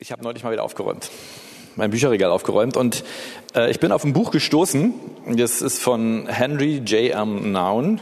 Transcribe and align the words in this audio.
Ich 0.00 0.12
habe 0.12 0.22
neulich 0.22 0.44
mal 0.44 0.52
wieder 0.52 0.62
aufgeräumt, 0.62 1.10
mein 1.74 1.90
Bücherregal 1.90 2.30
aufgeräumt 2.30 2.76
und 2.76 3.02
äh, 3.56 3.68
ich 3.68 3.80
bin 3.80 3.90
auf 3.90 4.04
ein 4.04 4.12
Buch 4.12 4.30
gestoßen. 4.30 4.94
Das 5.26 5.60
ist 5.60 5.82
von 5.82 6.28
Henry 6.28 6.76
J. 6.76 7.12
M. 7.16 7.50
Nouwen 7.50 8.00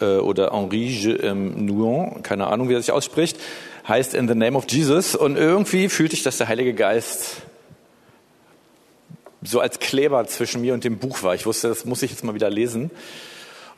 äh, 0.00 0.16
oder 0.16 0.50
Henri 0.52 0.88
J. 0.88 1.22
M. 1.22 1.66
Nouwen, 1.66 2.24
keine 2.24 2.48
Ahnung, 2.48 2.68
wie 2.68 2.74
er 2.74 2.80
sich 2.80 2.90
ausspricht. 2.90 3.38
Heißt 3.86 4.12
In 4.14 4.26
the 4.26 4.34
Name 4.34 4.58
of 4.58 4.64
Jesus 4.68 5.14
und 5.14 5.36
irgendwie 5.36 5.88
fühlte 5.88 6.16
ich, 6.16 6.24
dass 6.24 6.38
der 6.38 6.48
Heilige 6.48 6.74
Geist 6.74 7.42
so 9.40 9.60
als 9.60 9.78
Kleber 9.78 10.26
zwischen 10.26 10.62
mir 10.62 10.74
und 10.74 10.82
dem 10.82 10.98
Buch 10.98 11.22
war. 11.22 11.36
Ich 11.36 11.46
wusste, 11.46 11.68
das 11.68 11.84
muss 11.84 12.02
ich 12.02 12.10
jetzt 12.10 12.24
mal 12.24 12.34
wieder 12.34 12.50
lesen. 12.50 12.90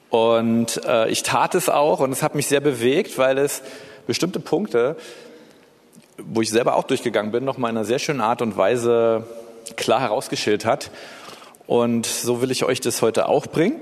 Und 0.09 0.83
äh, 0.87 1.11
ich 1.11 1.23
tat 1.23 1.55
es 1.55 1.69
auch 1.69 2.01
und 2.01 2.13
es 2.13 2.23
hat 2.23 2.35
mich 2.35 2.47
sehr 2.47 2.61
bewegt, 2.61 3.19
weil 3.19 3.37
es 3.37 3.61
bestimmte 4.07 4.41
Punkte 4.41 4.97
wo 6.19 6.41
ich 6.43 6.51
selber 6.51 6.77
auch 6.77 6.85
durchgegangen 6.85 7.33
bin, 7.33 7.45
noch 7.45 7.59
mal 7.59 7.69
in 7.69 7.77
einer 7.77 7.85
sehr 7.85 7.99
schönen 7.99 8.21
Art 8.21 8.43
und 8.43 8.57
Weise 8.57 9.27
klar 9.77 10.01
herausgeschildert 10.01 10.65
hat. 10.65 10.91
Und 11.67 12.07
so 12.07 12.41
will 12.43 12.51
ich 12.51 12.65
euch 12.65 12.81
das 12.81 13.03
heute 13.03 13.29
auch 13.29 13.47
bringen. 13.47 13.81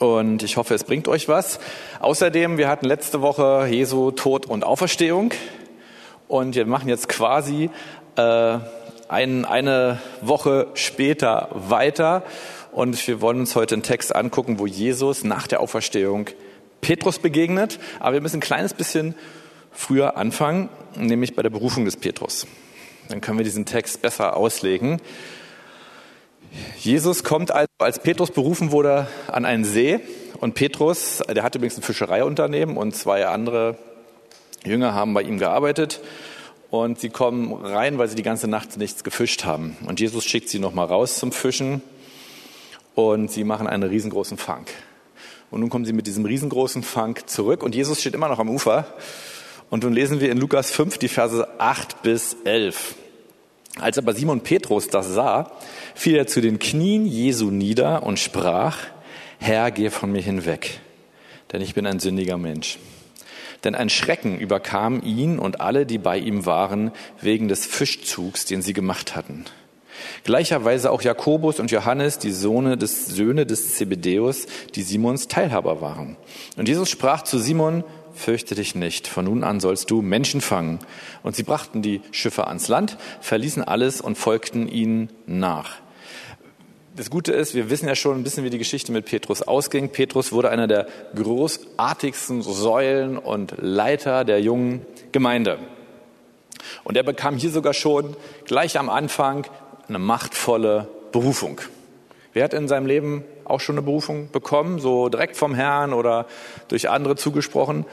Und 0.00 0.42
ich 0.42 0.56
hoffe, 0.56 0.74
es 0.74 0.82
bringt 0.82 1.06
euch 1.06 1.28
was. 1.28 1.60
Außerdem, 2.00 2.58
wir 2.58 2.68
hatten 2.68 2.86
letzte 2.86 3.20
Woche 3.20 3.68
Jesu 3.70 4.10
Tod 4.10 4.46
und 4.46 4.64
Auferstehung. 4.64 5.32
Und 6.26 6.56
wir 6.56 6.66
machen 6.66 6.88
jetzt 6.88 7.08
quasi 7.08 7.70
äh, 8.16 8.58
ein, 9.08 9.44
eine 9.44 10.00
Woche 10.20 10.66
später 10.74 11.50
weiter. 11.52 12.24
Und 12.72 13.06
wir 13.06 13.20
wollen 13.20 13.38
uns 13.38 13.54
heute 13.54 13.76
einen 13.76 13.84
Text 13.84 14.14
angucken, 14.14 14.58
wo 14.58 14.66
Jesus 14.66 15.22
nach 15.22 15.46
der 15.46 15.60
Auferstehung 15.60 16.26
Petrus 16.80 17.20
begegnet. 17.20 17.78
Aber 18.00 18.14
wir 18.14 18.20
müssen 18.20 18.38
ein 18.38 18.40
kleines 18.40 18.74
bisschen 18.74 19.14
früher 19.72 20.16
anfangen, 20.16 20.68
nämlich 20.96 21.34
bei 21.34 21.42
der 21.42 21.50
Berufung 21.50 21.84
des 21.84 21.96
Petrus. 21.96 22.46
Dann 23.08 23.20
können 23.20 23.38
wir 23.38 23.44
diesen 23.44 23.66
Text 23.66 24.02
besser 24.02 24.36
auslegen. 24.36 25.00
Jesus 26.78 27.24
kommt 27.24 27.50
also, 27.50 27.68
als 27.78 27.98
Petrus 27.98 28.30
berufen 28.30 28.72
wurde, 28.72 29.06
an 29.26 29.44
einen 29.44 29.64
See 29.64 30.00
und 30.38 30.54
Petrus, 30.54 31.22
der 31.28 31.42
hatte 31.42 31.58
übrigens 31.58 31.78
ein 31.78 31.82
Fischereiunternehmen 31.82 32.76
und 32.76 32.94
zwei 32.94 33.26
andere 33.26 33.78
Jünger 34.64 34.94
haben 34.94 35.14
bei 35.14 35.22
ihm 35.22 35.38
gearbeitet 35.38 36.00
und 36.70 37.00
sie 37.00 37.10
kommen 37.10 37.52
rein, 37.52 37.98
weil 37.98 38.08
sie 38.08 38.16
die 38.16 38.22
ganze 38.22 38.48
Nacht 38.48 38.76
nichts 38.76 39.04
gefischt 39.04 39.44
haben. 39.44 39.76
Und 39.86 40.00
Jesus 40.00 40.24
schickt 40.24 40.48
sie 40.48 40.58
nochmal 40.58 40.86
raus 40.86 41.18
zum 41.18 41.32
Fischen 41.32 41.82
und 42.94 43.30
sie 43.30 43.44
machen 43.44 43.66
einen 43.66 43.82
riesengroßen 43.82 44.36
Fang. 44.36 44.66
Und 45.50 45.60
nun 45.60 45.70
kommen 45.70 45.84
sie 45.84 45.92
mit 45.92 46.06
diesem 46.06 46.24
riesengroßen 46.24 46.82
Fang 46.82 47.18
zurück 47.26 47.62
und 47.62 47.74
Jesus 47.74 48.00
steht 48.00 48.14
immer 48.14 48.28
noch 48.28 48.38
am 48.38 48.48
Ufer 48.48 48.86
und 49.72 49.84
nun 49.84 49.94
lesen 49.94 50.20
wir 50.20 50.30
in 50.30 50.36
Lukas 50.36 50.70
5 50.70 50.98
die 50.98 51.08
Verse 51.08 51.48
8 51.58 52.02
bis 52.02 52.36
11. 52.44 52.94
Als 53.80 53.96
aber 53.96 54.12
Simon 54.12 54.42
Petrus 54.42 54.88
das 54.88 55.08
sah, 55.08 55.50
fiel 55.94 56.14
er 56.14 56.26
zu 56.26 56.42
den 56.42 56.58
Knien 56.58 57.06
Jesu 57.06 57.50
nieder 57.50 58.02
und 58.02 58.18
sprach, 58.18 58.76
Herr, 59.38 59.70
geh 59.70 59.88
von 59.88 60.12
mir 60.12 60.20
hinweg, 60.20 60.78
denn 61.52 61.62
ich 61.62 61.72
bin 61.72 61.86
ein 61.86 62.00
sündiger 62.00 62.36
Mensch. 62.36 62.78
Denn 63.64 63.74
ein 63.74 63.88
Schrecken 63.88 64.38
überkam 64.38 65.00
ihn 65.02 65.38
und 65.38 65.62
alle, 65.62 65.86
die 65.86 65.96
bei 65.96 66.18
ihm 66.18 66.44
waren, 66.44 66.90
wegen 67.22 67.48
des 67.48 67.64
Fischzugs, 67.64 68.44
den 68.44 68.60
sie 68.60 68.74
gemacht 68.74 69.16
hatten. 69.16 69.46
Gleicherweise 70.24 70.90
auch 70.90 71.00
Jakobus 71.00 71.60
und 71.60 71.70
Johannes, 71.70 72.18
die 72.18 72.32
Söhne 72.32 72.76
des, 72.76 73.06
Söhne 73.06 73.46
des 73.46 73.76
Zebedeus, 73.76 74.46
die 74.74 74.82
Simons 74.82 75.28
Teilhaber 75.28 75.80
waren. 75.80 76.18
Und 76.58 76.68
Jesus 76.68 76.90
sprach 76.90 77.22
zu 77.22 77.38
Simon, 77.38 77.84
fürchte 78.14 78.54
dich 78.54 78.74
nicht, 78.74 79.06
von 79.06 79.24
nun 79.24 79.44
an 79.44 79.60
sollst 79.60 79.90
du 79.90 80.02
Menschen 80.02 80.40
fangen. 80.40 80.78
Und 81.22 81.36
sie 81.36 81.42
brachten 81.42 81.82
die 81.82 82.00
Schiffe 82.10 82.46
ans 82.46 82.68
Land, 82.68 82.96
verließen 83.20 83.62
alles 83.64 84.00
und 84.00 84.16
folgten 84.16 84.68
ihnen 84.68 85.10
nach. 85.26 85.76
Das 86.94 87.08
Gute 87.08 87.32
ist, 87.32 87.54
wir 87.54 87.70
wissen 87.70 87.88
ja 87.88 87.94
schon 87.94 88.18
ein 88.18 88.22
bisschen, 88.22 88.44
wie 88.44 88.50
die 88.50 88.58
Geschichte 88.58 88.92
mit 88.92 89.06
Petrus 89.06 89.40
ausging. 89.40 89.88
Petrus 89.88 90.30
wurde 90.30 90.50
einer 90.50 90.66
der 90.66 90.86
großartigsten 91.14 92.42
Säulen 92.42 93.16
und 93.16 93.54
Leiter 93.58 94.24
der 94.24 94.42
jungen 94.42 94.84
Gemeinde. 95.10 95.58
Und 96.84 96.98
er 96.98 97.02
bekam 97.02 97.36
hier 97.36 97.50
sogar 97.50 97.72
schon 97.72 98.14
gleich 98.44 98.78
am 98.78 98.90
Anfang 98.90 99.46
eine 99.88 99.98
machtvolle 99.98 100.88
Berufung. 101.12 101.62
Wer 102.34 102.44
hat 102.44 102.54
in 102.54 102.68
seinem 102.68 102.86
Leben 102.86 103.24
auch 103.44 103.60
schon 103.60 103.76
eine 103.76 103.82
Berufung 103.82 104.30
bekommen, 104.30 104.78
so 104.78 105.08
direkt 105.08 105.36
vom 105.36 105.54
Herrn 105.54 105.92
oder 105.92 106.26
durch 106.68 106.88
andere 106.88 107.16
zugesprochen? 107.16 107.84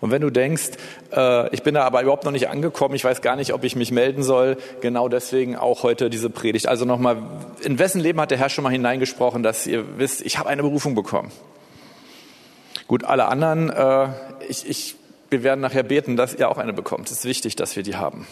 Und 0.00 0.10
wenn 0.10 0.22
du 0.22 0.30
denkst, 0.30 0.70
äh, 1.14 1.54
ich 1.54 1.62
bin 1.62 1.74
da 1.74 1.82
aber 1.84 2.02
überhaupt 2.02 2.24
noch 2.24 2.32
nicht 2.32 2.48
angekommen, 2.48 2.94
ich 2.94 3.04
weiß 3.04 3.22
gar 3.22 3.36
nicht, 3.36 3.52
ob 3.52 3.64
ich 3.64 3.76
mich 3.76 3.90
melden 3.92 4.22
soll, 4.22 4.56
genau 4.80 5.08
deswegen 5.08 5.56
auch 5.56 5.82
heute 5.82 6.10
diese 6.10 6.30
Predigt. 6.30 6.66
Also 6.66 6.84
nochmal, 6.84 7.18
in 7.62 7.78
wessen 7.78 8.00
Leben 8.00 8.20
hat 8.20 8.30
der 8.30 8.38
Herr 8.38 8.48
schon 8.48 8.64
mal 8.64 8.70
hineingesprochen, 8.70 9.42
dass 9.42 9.66
ihr 9.66 9.98
wisst, 9.98 10.20
ich 10.22 10.38
habe 10.38 10.48
eine 10.48 10.62
Berufung 10.62 10.94
bekommen? 10.94 11.30
Gut, 12.86 13.04
alle 13.04 13.26
anderen, 13.26 13.70
äh, 13.70 14.08
ich, 14.48 14.68
ich, 14.68 14.96
wir 15.30 15.42
werden 15.42 15.60
nachher 15.60 15.82
beten, 15.82 16.16
dass 16.16 16.34
ihr 16.34 16.48
auch 16.48 16.58
eine 16.58 16.72
bekommt. 16.72 17.10
Es 17.10 17.18
ist 17.18 17.24
wichtig, 17.24 17.56
dass 17.56 17.76
wir 17.76 17.82
die 17.82 17.96
haben. 17.96 18.26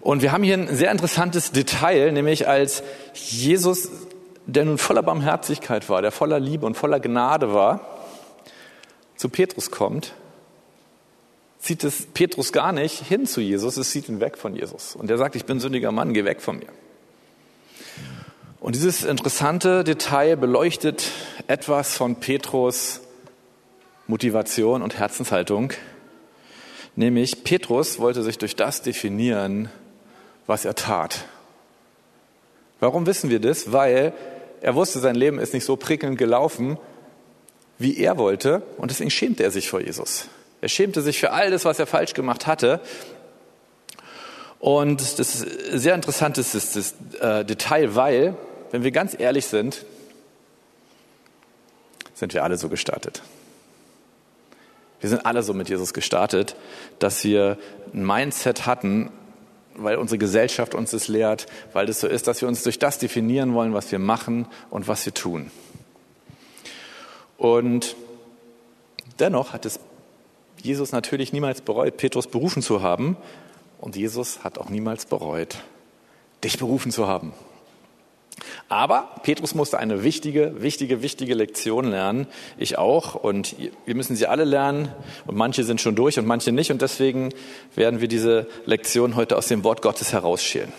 Und 0.00 0.22
wir 0.22 0.32
haben 0.32 0.42
hier 0.42 0.54
ein 0.54 0.74
sehr 0.74 0.90
interessantes 0.90 1.52
Detail, 1.52 2.12
nämlich 2.12 2.48
als 2.48 2.82
Jesus, 3.14 3.90
der 4.46 4.64
nun 4.64 4.78
voller 4.78 5.02
Barmherzigkeit 5.02 5.88
war, 5.88 6.02
der 6.02 6.10
voller 6.10 6.40
Liebe 6.40 6.66
und 6.66 6.76
voller 6.76 7.00
Gnade 7.00 7.52
war, 7.52 7.99
zu 9.20 9.28
Petrus 9.28 9.70
kommt, 9.70 10.14
zieht 11.58 11.84
es 11.84 12.06
Petrus 12.14 12.52
gar 12.52 12.72
nicht 12.72 13.04
hin 13.04 13.26
zu 13.26 13.42
Jesus, 13.42 13.76
es 13.76 13.90
zieht 13.90 14.08
ihn 14.08 14.18
weg 14.18 14.38
von 14.38 14.56
Jesus. 14.56 14.96
Und 14.96 15.10
er 15.10 15.18
sagt, 15.18 15.36
ich 15.36 15.44
bin 15.44 15.60
sündiger 15.60 15.92
Mann, 15.92 16.14
geh 16.14 16.24
weg 16.24 16.40
von 16.40 16.58
mir. 16.58 16.68
Und 18.60 18.76
dieses 18.76 19.04
interessante 19.04 19.84
Detail 19.84 20.38
beleuchtet 20.38 21.10
etwas 21.48 21.98
von 21.98 22.16
Petrus 22.16 23.02
Motivation 24.06 24.80
und 24.80 24.98
Herzenshaltung. 24.98 25.74
Nämlich 26.96 27.44
Petrus 27.44 27.98
wollte 27.98 28.22
sich 28.22 28.38
durch 28.38 28.56
das 28.56 28.80
definieren, 28.80 29.68
was 30.46 30.64
er 30.64 30.74
tat. 30.74 31.26
Warum 32.80 33.04
wissen 33.04 33.28
wir 33.28 33.38
das? 33.38 33.70
Weil 33.70 34.14
er 34.62 34.74
wusste, 34.76 34.98
sein 34.98 35.14
Leben 35.14 35.38
ist 35.38 35.52
nicht 35.52 35.66
so 35.66 35.76
prickelnd 35.76 36.16
gelaufen, 36.16 36.78
wie 37.80 37.96
er 37.96 38.18
wollte, 38.18 38.62
und 38.76 38.90
deswegen 38.90 39.10
schämte 39.10 39.42
er 39.42 39.50
sich 39.50 39.70
vor 39.70 39.80
Jesus. 39.80 40.28
Er 40.60 40.68
schämte 40.68 41.00
sich 41.00 41.18
für 41.18 41.32
all 41.32 41.50
das, 41.50 41.64
was 41.64 41.78
er 41.78 41.86
falsch 41.86 42.12
gemacht 42.12 42.46
hatte. 42.46 42.80
Und 44.58 45.00
das 45.18 45.34
ist 45.34 45.72
ein 45.72 45.78
sehr 45.78 45.94
interessantes 45.94 46.54
ist 46.54 46.76
das, 46.76 46.94
äh, 47.20 47.44
Detail, 47.44 47.94
weil, 47.94 48.36
wenn 48.70 48.84
wir 48.84 48.90
ganz 48.90 49.18
ehrlich 49.18 49.46
sind, 49.46 49.86
sind 52.12 52.34
wir 52.34 52.44
alle 52.44 52.58
so 52.58 52.68
gestartet. 52.68 53.22
Wir 55.00 55.08
sind 55.08 55.24
alle 55.24 55.42
so 55.42 55.54
mit 55.54 55.70
Jesus 55.70 55.94
gestartet, 55.94 56.56
dass 56.98 57.24
wir 57.24 57.56
ein 57.94 58.04
Mindset 58.04 58.66
hatten, 58.66 59.10
weil 59.74 59.96
unsere 59.96 60.18
Gesellschaft 60.18 60.74
uns 60.74 60.90
das 60.90 61.08
lehrt, 61.08 61.46
weil 61.72 61.88
es 61.88 62.00
so 62.00 62.06
ist, 62.06 62.26
dass 62.26 62.42
wir 62.42 62.48
uns 62.48 62.62
durch 62.62 62.78
das 62.78 62.98
definieren 62.98 63.54
wollen, 63.54 63.72
was 63.72 63.90
wir 63.90 63.98
machen 63.98 64.46
und 64.68 64.86
was 64.86 65.06
wir 65.06 65.14
tun. 65.14 65.50
Und 67.40 67.96
dennoch 69.18 69.54
hat 69.54 69.64
es 69.64 69.80
Jesus 70.62 70.92
natürlich 70.92 71.32
niemals 71.32 71.62
bereut, 71.62 71.96
Petrus 71.96 72.26
berufen 72.26 72.60
zu 72.60 72.82
haben. 72.82 73.16
Und 73.78 73.96
Jesus 73.96 74.44
hat 74.44 74.58
auch 74.58 74.68
niemals 74.68 75.06
bereut, 75.06 75.56
dich 76.44 76.58
berufen 76.58 76.92
zu 76.92 77.08
haben. 77.08 77.32
Aber 78.68 79.08
Petrus 79.22 79.54
musste 79.54 79.78
eine 79.78 80.04
wichtige, 80.04 80.60
wichtige, 80.60 81.00
wichtige 81.00 81.32
Lektion 81.32 81.86
lernen. 81.86 82.26
Ich 82.58 82.76
auch. 82.76 83.14
Und 83.14 83.56
wir 83.86 83.94
müssen 83.94 84.16
sie 84.16 84.26
alle 84.26 84.44
lernen. 84.44 84.92
Und 85.26 85.38
manche 85.38 85.64
sind 85.64 85.80
schon 85.80 85.94
durch 85.94 86.18
und 86.18 86.26
manche 86.26 86.52
nicht. 86.52 86.70
Und 86.70 86.82
deswegen 86.82 87.30
werden 87.74 88.02
wir 88.02 88.08
diese 88.08 88.48
Lektion 88.66 89.16
heute 89.16 89.38
aus 89.38 89.48
dem 89.48 89.64
Wort 89.64 89.80
Gottes 89.80 90.12
herausschälen. 90.12 90.74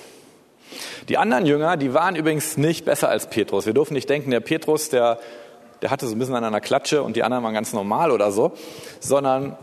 Die 1.09 1.17
anderen 1.17 1.47
Jünger, 1.47 1.75
die 1.75 1.95
waren 1.95 2.15
übrigens 2.15 2.55
nicht 2.55 2.85
besser 2.85 3.09
als 3.09 3.31
Petrus. 3.31 3.65
Wir 3.65 3.73
dürfen 3.73 3.95
nicht 3.95 4.09
denken, 4.09 4.29
der 4.29 4.41
Petrus, 4.41 4.89
der, 4.89 5.19
der 5.81 5.91
hatte 5.91 6.07
so 6.07 6.15
ein 6.15 6.19
bisschen 6.19 6.35
an 6.35 6.43
einer 6.43 6.61
Klatsche 6.61 7.03
und 7.03 7.15
die 7.15 7.23
anderen 7.23 7.43
waren 7.43 7.53
ganz 7.53 7.73
normal 7.73 8.11
oder 8.11 8.31
so, 8.31 8.53
sondern 8.99 9.57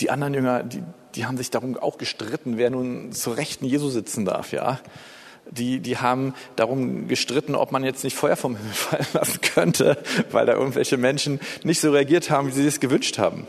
die 0.00 0.10
anderen 0.10 0.34
Jünger, 0.34 0.62
die, 0.62 0.82
die 1.14 1.26
haben 1.26 1.36
sich 1.36 1.50
darum 1.50 1.76
auch 1.78 1.98
gestritten, 1.98 2.56
wer 2.56 2.70
nun 2.70 3.12
zur 3.12 3.36
Rechten 3.36 3.64
Jesu 3.64 3.88
sitzen 3.88 4.24
darf, 4.24 4.52
ja 4.52 4.80
die, 5.50 5.80
die 5.80 5.98
haben 5.98 6.34
darum 6.56 7.08
gestritten, 7.08 7.54
ob 7.54 7.72
man 7.72 7.84
jetzt 7.84 8.04
nicht 8.04 8.16
Feuer 8.16 8.36
vom 8.36 8.56
Himmel 8.56 8.72
fallen 8.74 9.06
lassen 9.12 9.40
könnte, 9.40 9.98
weil 10.30 10.46
da 10.46 10.54
irgendwelche 10.54 10.96
Menschen 10.96 11.40
nicht 11.64 11.80
so 11.80 11.90
reagiert 11.90 12.30
haben, 12.30 12.48
wie 12.48 12.52
sie 12.52 12.66
es 12.66 12.80
gewünscht 12.80 13.18
haben. 13.18 13.46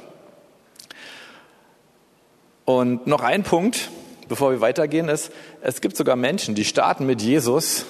Und 2.65 3.07
noch 3.07 3.21
ein 3.21 3.43
Punkt, 3.43 3.89
bevor 4.29 4.51
wir 4.51 4.61
weitergehen, 4.61 5.09
ist, 5.09 5.31
es 5.61 5.81
gibt 5.81 5.97
sogar 5.97 6.15
Menschen, 6.15 6.55
die 6.55 6.65
starten 6.65 7.05
mit 7.05 7.21
Jesus 7.21 7.85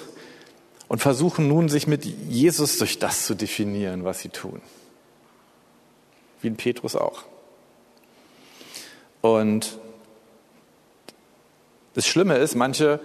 und 0.92 0.98
versuchen 0.98 1.48
nun, 1.48 1.70
sich 1.70 1.86
mit 1.86 2.04
Jesus 2.04 2.76
durch 2.76 2.98
das 2.98 3.24
zu 3.24 3.34
definieren, 3.34 4.04
was 4.04 4.20
sie 4.20 4.28
tun. 4.28 4.60
Wie 6.42 6.48
in 6.48 6.56
Petrus 6.56 6.96
auch. 6.96 7.22
Und 9.22 9.78
das 11.94 12.06
Schlimme 12.06 12.36
ist, 12.36 12.56
manche 12.56 13.00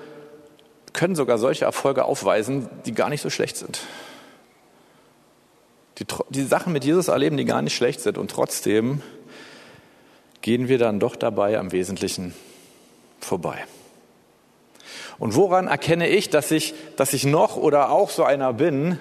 können 0.92 1.16
sogar 1.16 1.38
solche 1.38 1.64
Erfolge 1.64 2.04
aufweisen, 2.04 2.70
die 2.86 2.92
gar 2.92 3.08
nicht 3.08 3.22
so 3.22 3.30
schlecht 3.30 3.56
sind. 3.56 3.80
Die, 6.00 6.06
die 6.28 6.44
Sachen 6.44 6.74
mit 6.74 6.84
Jesus 6.84 7.08
erleben, 7.08 7.38
die 7.38 7.46
gar 7.46 7.62
nicht 7.62 7.78
schlecht 7.78 8.02
sind. 8.02 8.18
Und 8.18 8.30
trotzdem 8.30 9.02
gehen 10.42 10.68
wir 10.68 10.78
dann 10.78 11.00
doch 11.00 11.16
dabei 11.16 11.58
am 11.58 11.72
Wesentlichen 11.72 12.34
vorbei. 13.22 13.66
Und 15.20 15.36
woran 15.36 15.68
erkenne 15.68 16.08
ich, 16.08 16.30
dass 16.30 16.52
ich, 16.52 16.74
dass 16.96 17.14
ich 17.14 17.26
noch 17.26 17.58
oder 17.58 17.90
auch 17.90 18.10
so 18.10 18.24
einer 18.24 18.54
bin, 18.54 19.00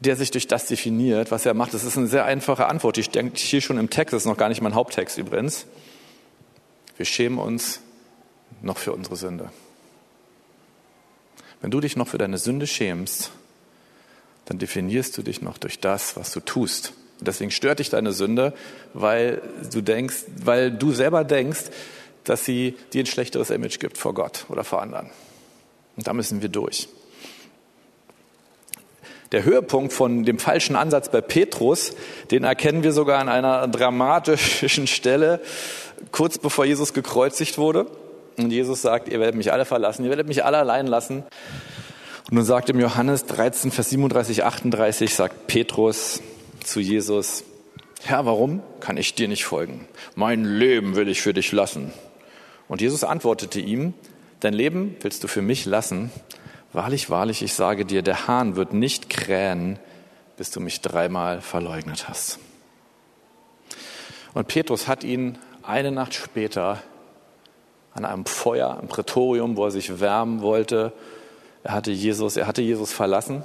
der 0.00 0.16
sich 0.16 0.30
durch 0.30 0.46
das 0.46 0.66
definiert, 0.66 1.30
was 1.30 1.44
er 1.44 1.54
macht? 1.54 1.74
Das 1.74 1.84
ist 1.84 1.98
eine 1.98 2.06
sehr 2.06 2.24
einfache 2.24 2.66
Antwort. 2.66 2.96
Die 2.96 3.02
steht 3.02 3.36
hier 3.36 3.60
schon 3.60 3.78
im 3.78 3.90
Text, 3.90 4.12
das 4.12 4.22
ist 4.22 4.26
noch 4.26 4.36
gar 4.36 4.48
nicht 4.48 4.62
mein 4.62 4.74
Haupttext 4.74 5.18
übrigens. 5.18 5.66
Wir 6.96 7.04
schämen 7.04 7.38
uns 7.38 7.80
noch 8.62 8.78
für 8.78 8.92
unsere 8.92 9.16
Sünde. 9.16 9.50
Wenn 11.60 11.70
du 11.70 11.80
dich 11.80 11.96
noch 11.96 12.08
für 12.08 12.18
deine 12.18 12.38
Sünde 12.38 12.66
schämst, 12.66 13.32
dann 14.46 14.58
definierst 14.58 15.16
du 15.18 15.22
dich 15.22 15.42
noch 15.42 15.58
durch 15.58 15.80
das, 15.80 16.16
was 16.16 16.32
du 16.32 16.40
tust. 16.40 16.92
Und 17.18 17.26
deswegen 17.26 17.50
stört 17.50 17.80
dich 17.80 17.90
deine 17.90 18.12
Sünde, 18.12 18.54
weil 18.94 19.42
du 19.72 19.80
denkst, 19.80 20.24
weil 20.36 20.70
du 20.70 20.92
selber 20.92 21.24
denkst, 21.24 21.64
dass 22.28 22.44
sie 22.44 22.76
dir 22.92 23.02
ein 23.02 23.06
schlechteres 23.06 23.50
Image 23.50 23.78
gibt 23.78 23.98
vor 23.98 24.14
Gott 24.14 24.46
oder 24.48 24.64
vor 24.64 24.82
anderen. 24.82 25.10
Und 25.96 26.06
da 26.06 26.12
müssen 26.12 26.42
wir 26.42 26.48
durch. 26.48 26.88
Der 29.32 29.44
Höhepunkt 29.44 29.92
von 29.92 30.24
dem 30.24 30.38
falschen 30.38 30.74
Ansatz 30.74 31.10
bei 31.10 31.20
Petrus, 31.20 31.92
den 32.30 32.44
erkennen 32.44 32.82
wir 32.82 32.92
sogar 32.92 33.20
an 33.20 33.28
einer 33.28 33.68
dramatischen 33.68 34.86
Stelle, 34.86 35.40
kurz 36.12 36.38
bevor 36.38 36.64
Jesus 36.64 36.94
gekreuzigt 36.94 37.58
wurde. 37.58 37.86
Und 38.38 38.50
Jesus 38.50 38.80
sagt, 38.80 39.08
ihr 39.08 39.20
werdet 39.20 39.34
mich 39.34 39.52
alle 39.52 39.64
verlassen, 39.64 40.04
ihr 40.04 40.10
werdet 40.10 40.28
mich 40.28 40.44
alle 40.44 40.58
allein 40.58 40.86
lassen. 40.86 41.24
Und 42.30 42.32
nun 42.32 42.44
sagt 42.44 42.70
im 42.70 42.78
Johannes 42.80 43.26
13, 43.26 43.70
Vers 43.70 43.90
37, 43.90 44.44
38, 44.44 45.14
sagt 45.14 45.46
Petrus 45.46 46.22
zu 46.64 46.80
Jesus, 46.80 47.44
Herr, 48.04 48.24
warum 48.26 48.62
kann 48.80 48.96
ich 48.96 49.14
dir 49.14 49.28
nicht 49.28 49.44
folgen? 49.44 49.88
Mein 50.14 50.44
Leben 50.44 50.94
will 50.94 51.08
ich 51.08 51.20
für 51.20 51.34
dich 51.34 51.52
lassen. 51.52 51.92
Und 52.68 52.80
Jesus 52.80 53.04
antwortete 53.04 53.60
ihm, 53.60 53.94
dein 54.40 54.52
Leben 54.52 54.96
willst 55.00 55.24
du 55.24 55.28
für 55.28 55.42
mich 55.42 55.64
lassen? 55.64 56.10
Wahrlich, 56.72 57.10
wahrlich, 57.10 57.42
ich 57.42 57.54
sage 57.54 57.84
dir, 57.86 58.02
der 58.02 58.28
Hahn 58.28 58.56
wird 58.56 58.72
nicht 58.72 59.08
krähen, 59.08 59.78
bis 60.36 60.50
du 60.50 60.60
mich 60.60 60.80
dreimal 60.80 61.40
verleugnet 61.40 62.08
hast. 62.08 62.38
Und 64.34 64.46
Petrus 64.48 64.86
hat 64.86 65.02
ihn 65.02 65.38
eine 65.62 65.90
Nacht 65.90 66.14
später 66.14 66.82
an 67.94 68.04
einem 68.04 68.26
Feuer 68.26 68.78
im 68.80 68.88
Prätorium, 68.88 69.56
wo 69.56 69.64
er 69.64 69.70
sich 69.70 69.98
wärmen 70.00 70.42
wollte, 70.42 70.92
er 71.64 71.72
hatte 71.72 71.90
Jesus, 71.90 72.36
er 72.36 72.46
hatte 72.46 72.62
Jesus 72.62 72.92
verlassen 72.92 73.42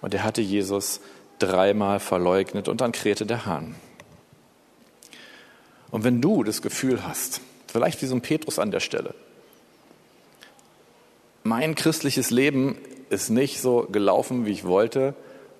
und 0.00 0.14
er 0.14 0.24
hatte 0.24 0.40
Jesus 0.40 1.00
dreimal 1.38 2.00
verleugnet 2.00 2.68
und 2.68 2.80
dann 2.80 2.92
krähte 2.92 3.26
der 3.26 3.46
Hahn. 3.46 3.74
Und 5.90 6.04
wenn 6.04 6.20
du 6.20 6.42
das 6.42 6.62
Gefühl 6.62 7.06
hast, 7.06 7.40
vielleicht 7.74 8.00
wie 8.02 8.06
so 8.06 8.14
ein 8.14 8.20
Petrus 8.20 8.60
an 8.60 8.70
der 8.70 8.78
Stelle, 8.78 9.14
mein 11.42 11.74
christliches 11.74 12.30
Leben 12.30 12.78
ist 13.10 13.30
nicht 13.30 13.60
so 13.60 13.88
gelaufen, 13.90 14.46
wie 14.46 14.52
ich 14.52 14.64
wollte 14.64 15.14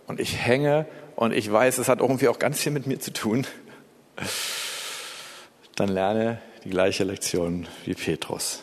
und 0.06 0.20
ich 0.20 0.36
hänge 0.36 0.86
und 1.16 1.32
ich 1.32 1.50
weiß, 1.50 1.78
es 1.78 1.88
hat 1.88 1.98
irgendwie 1.98 2.28
auch 2.28 2.38
ganz 2.38 2.60
viel 2.60 2.70
mit 2.70 2.86
mir 2.86 3.00
zu 3.00 3.12
tun, 3.12 3.48
dann 5.74 5.88
lerne 5.88 6.40
die 6.62 6.70
gleiche 6.70 7.02
Lektion 7.02 7.66
wie 7.84 7.94
Petrus. 7.94 8.60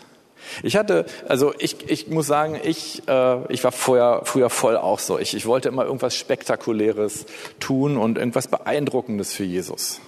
Ich 0.63 0.77
hatte, 0.77 1.05
also 1.27 1.53
ich, 1.59 1.89
ich 1.89 2.07
muss 2.07 2.27
sagen, 2.27 2.57
ich, 2.63 3.05
äh, 3.09 3.53
ich 3.53 3.65
war 3.65 3.73
vorher, 3.73 4.21
früher 4.23 4.49
voll 4.49 4.77
auch 4.77 4.99
so. 4.99 5.19
Ich, 5.19 5.35
ich 5.35 5.45
wollte 5.45 5.67
immer 5.67 5.83
irgendwas 5.83 6.15
Spektakuläres 6.15 7.25
tun 7.59 7.97
und 7.97 8.17
irgendwas 8.17 8.47
Beeindruckendes 8.47 9.33
für 9.33 9.43
Jesus. 9.43 9.99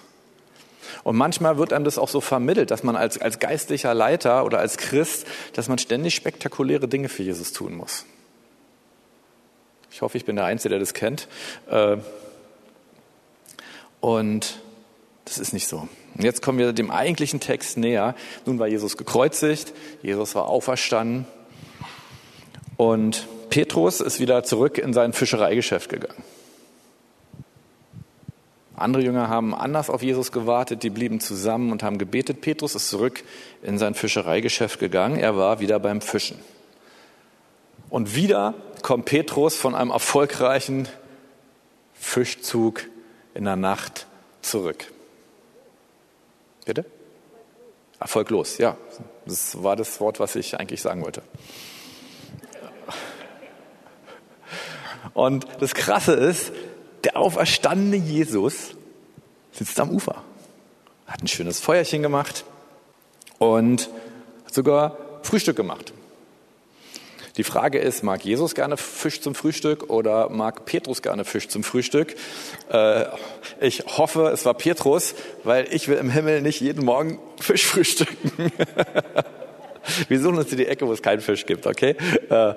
Und 1.03 1.17
manchmal 1.17 1.57
wird 1.57 1.73
einem 1.73 1.85
das 1.85 1.97
auch 1.97 2.07
so 2.07 2.21
vermittelt, 2.21 2.71
dass 2.71 2.83
man 2.83 2.95
als, 2.95 3.19
als 3.19 3.39
geistlicher 3.39 3.93
Leiter 3.93 4.45
oder 4.45 4.59
als 4.59 4.77
Christ, 4.77 5.27
dass 5.53 5.67
man 5.67 5.77
ständig 5.77 6.15
spektakuläre 6.15 6.87
Dinge 6.87 7.09
für 7.09 7.23
Jesus 7.23 7.51
tun 7.51 7.75
muss. 7.75 8.05
Ich 9.91 10.01
hoffe, 10.01 10.17
ich 10.17 10.25
bin 10.25 10.37
der 10.37 10.45
Einzige, 10.45 10.69
der 10.69 10.79
das 10.79 10.93
kennt. 10.93 11.27
Äh, 11.69 11.97
und 13.99 14.59
das 15.25 15.37
ist 15.37 15.53
nicht 15.53 15.67
so. 15.67 15.87
Und 16.15 16.23
jetzt 16.23 16.41
kommen 16.41 16.57
wir 16.57 16.73
dem 16.73 16.91
eigentlichen 16.91 17.39
Text 17.39 17.77
näher. 17.77 18.15
Nun 18.45 18.59
war 18.59 18.67
Jesus 18.67 18.97
gekreuzigt, 18.97 19.73
Jesus 20.01 20.35
war 20.35 20.47
auferstanden 20.47 21.25
und 22.77 23.27
Petrus 23.49 24.01
ist 24.01 24.19
wieder 24.19 24.43
zurück 24.43 24.77
in 24.77 24.93
sein 24.93 25.13
Fischereigeschäft 25.13 25.89
gegangen. 25.89 26.23
Andere 28.75 29.03
Jünger 29.03 29.29
haben 29.29 29.53
anders 29.53 29.89
auf 29.89 30.01
Jesus 30.01 30.31
gewartet, 30.31 30.81
die 30.83 30.89
blieben 30.89 31.19
zusammen 31.19 31.71
und 31.71 31.83
haben 31.83 31.97
gebetet. 31.97 32.41
Petrus 32.41 32.73
ist 32.73 32.89
zurück 32.89 33.23
in 33.61 33.77
sein 33.77 33.93
Fischereigeschäft 33.93 34.79
gegangen. 34.79 35.17
Er 35.17 35.37
war 35.37 35.59
wieder 35.59 35.79
beim 35.79 36.01
Fischen. 36.01 36.39
Und 37.89 38.15
wieder 38.15 38.55
kommt 38.81 39.05
Petrus 39.05 39.55
von 39.55 39.75
einem 39.75 39.91
erfolgreichen 39.91 40.87
Fischzug 41.93 42.83
in 43.35 43.45
der 43.45 43.55
Nacht 43.55 44.07
zurück. 44.41 44.91
Bitte? 46.65 46.85
Erfolglos, 47.99 48.57
ja. 48.57 48.75
Das 49.25 49.61
war 49.61 49.75
das 49.75 49.99
Wort, 49.99 50.19
was 50.19 50.35
ich 50.35 50.59
eigentlich 50.59 50.81
sagen 50.81 51.03
wollte. 51.03 51.21
Und 55.13 55.45
das 55.59 55.75
Krasse 55.75 56.13
ist, 56.13 56.51
der 57.03 57.17
auferstandene 57.17 57.97
Jesus 57.97 58.75
sitzt 59.51 59.79
am 59.79 59.89
Ufer, 59.91 60.23
hat 61.05 61.21
ein 61.21 61.27
schönes 61.27 61.59
Feuerchen 61.59 62.01
gemacht 62.01 62.45
und 63.37 63.89
hat 64.45 64.53
sogar 64.53 64.97
Frühstück 65.21 65.55
gemacht. 65.55 65.93
Die 67.37 67.43
Frage 67.43 67.79
ist, 67.79 68.03
mag 68.03 68.23
Jesus 68.23 68.53
gerne 68.53 68.77
Fisch 68.77 69.19
zum 69.19 69.33
Frühstück 69.33 69.89
oder 69.89 70.29
mag 70.29 70.65
Petrus 70.65 71.01
gerne 71.01 71.25
Fisch 71.25 71.47
zum 71.47 71.63
Frühstück? 71.63 72.15
Äh, 72.69 73.05
ich 73.59 73.83
hoffe, 73.97 74.27
es 74.27 74.45
war 74.45 74.53
Petrus, 74.53 75.15
weil 75.43 75.67
ich 75.71 75.87
will 75.87 75.97
im 75.97 76.11
Himmel 76.11 76.41
nicht 76.41 76.61
jeden 76.61 76.85
Morgen 76.85 77.19
Fisch 77.39 77.65
frühstücken. 77.65 78.31
Wir 80.07 80.21
suchen 80.21 80.37
uns 80.37 80.51
in 80.51 80.59
die 80.59 80.67
Ecke, 80.67 80.87
wo 80.87 80.93
es 80.93 81.01
keinen 81.01 81.21
Fisch 81.21 81.45
gibt, 81.45 81.65
okay? 81.65 81.95
Äh, 82.29 82.53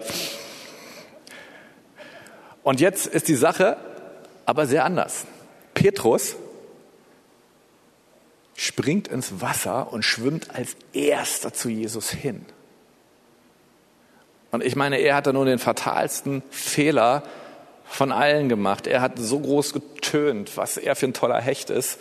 und 2.62 2.80
jetzt 2.80 3.06
ist 3.06 3.28
die 3.28 3.34
Sache 3.34 3.78
aber 4.46 4.66
sehr 4.66 4.84
anders. 4.84 5.26
Petrus 5.74 6.36
springt 8.56 9.08
ins 9.08 9.42
Wasser 9.42 9.92
und 9.92 10.04
schwimmt 10.04 10.54
als 10.54 10.76
erster 10.94 11.52
zu 11.52 11.68
Jesus 11.68 12.10
hin. 12.10 12.46
Und 14.50 14.64
ich 14.64 14.76
meine, 14.76 14.96
er 14.96 15.16
hat 15.16 15.26
da 15.26 15.32
nur 15.32 15.44
den 15.44 15.58
fatalsten 15.58 16.42
Fehler 16.50 17.22
von 17.84 18.12
allen 18.12 18.48
gemacht. 18.48 18.86
Er 18.86 19.02
hat 19.02 19.18
so 19.18 19.38
groß 19.40 19.74
getönt, 19.74 20.56
was 20.56 20.78
er 20.78 20.96
für 20.96 21.06
ein 21.06 21.12
toller 21.12 21.40
Hecht 21.40 21.68
ist, 21.68 21.98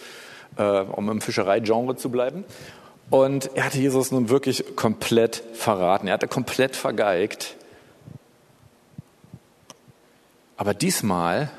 äh, 0.58 0.64
um 0.64 1.10
im 1.10 1.20
Fischereigenre 1.20 1.98
zu 1.98 2.10
bleiben. 2.10 2.46
Und 3.10 3.52
er 3.56 3.66
hatte 3.66 3.78
Jesus 3.78 4.12
nun 4.12 4.30
wirklich 4.30 4.76
komplett 4.76 5.44
verraten. 5.54 6.08
Er 6.08 6.14
hatte 6.14 6.28
komplett 6.28 6.76
vergeigt. 6.76 7.56
Aber 10.58 10.74
diesmal 10.74 11.50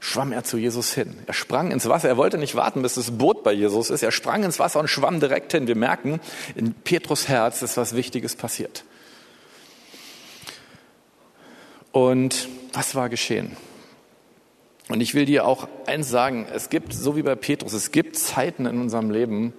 schwamm 0.00 0.32
er 0.32 0.42
zu 0.42 0.56
Jesus 0.56 0.92
hin. 0.92 1.16
Er 1.26 1.34
sprang 1.34 1.70
ins 1.70 1.88
Wasser. 1.88 2.08
Er 2.08 2.16
wollte 2.16 2.38
nicht 2.38 2.54
warten, 2.54 2.82
bis 2.82 2.94
das 2.94 3.12
Boot 3.12 3.44
bei 3.44 3.52
Jesus 3.52 3.90
ist. 3.90 4.02
Er 4.02 4.10
sprang 4.10 4.42
ins 4.42 4.58
Wasser 4.58 4.80
und 4.80 4.88
schwamm 4.88 5.20
direkt 5.20 5.52
hin. 5.52 5.66
Wir 5.66 5.76
merken, 5.76 6.20
in 6.54 6.72
Petrus 6.72 7.28
Herz 7.28 7.62
ist 7.62 7.76
was 7.76 7.94
Wichtiges 7.94 8.34
passiert. 8.34 8.84
Und 11.92 12.48
was 12.72 12.94
war 12.94 13.08
geschehen? 13.08 13.56
Und 14.88 15.00
ich 15.00 15.14
will 15.14 15.26
dir 15.26 15.46
auch 15.46 15.68
eins 15.86 16.08
sagen, 16.08 16.46
es 16.52 16.70
gibt, 16.70 16.92
so 16.92 17.14
wie 17.16 17.22
bei 17.22 17.36
Petrus, 17.36 17.74
es 17.74 17.92
gibt 17.92 18.16
Zeiten 18.16 18.66
in 18.66 18.80
unserem 18.80 19.10
Leben, 19.10 19.52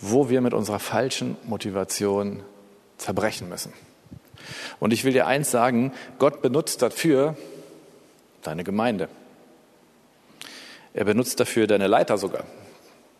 wo 0.00 0.30
wir 0.30 0.40
mit 0.40 0.54
unserer 0.54 0.78
falschen 0.78 1.36
Motivation 1.44 2.42
zerbrechen 2.98 3.48
müssen. 3.48 3.72
Und 4.80 4.92
ich 4.92 5.04
will 5.04 5.12
dir 5.12 5.26
eins 5.26 5.50
sagen, 5.50 5.92
Gott 6.18 6.40
benutzt 6.40 6.82
dafür 6.82 7.36
deine 8.42 8.64
Gemeinde. 8.64 9.08
Er 10.94 11.04
benutzt 11.04 11.40
dafür 11.40 11.66
deine 11.66 11.86
Leiter 11.86 12.18
sogar. 12.18 12.44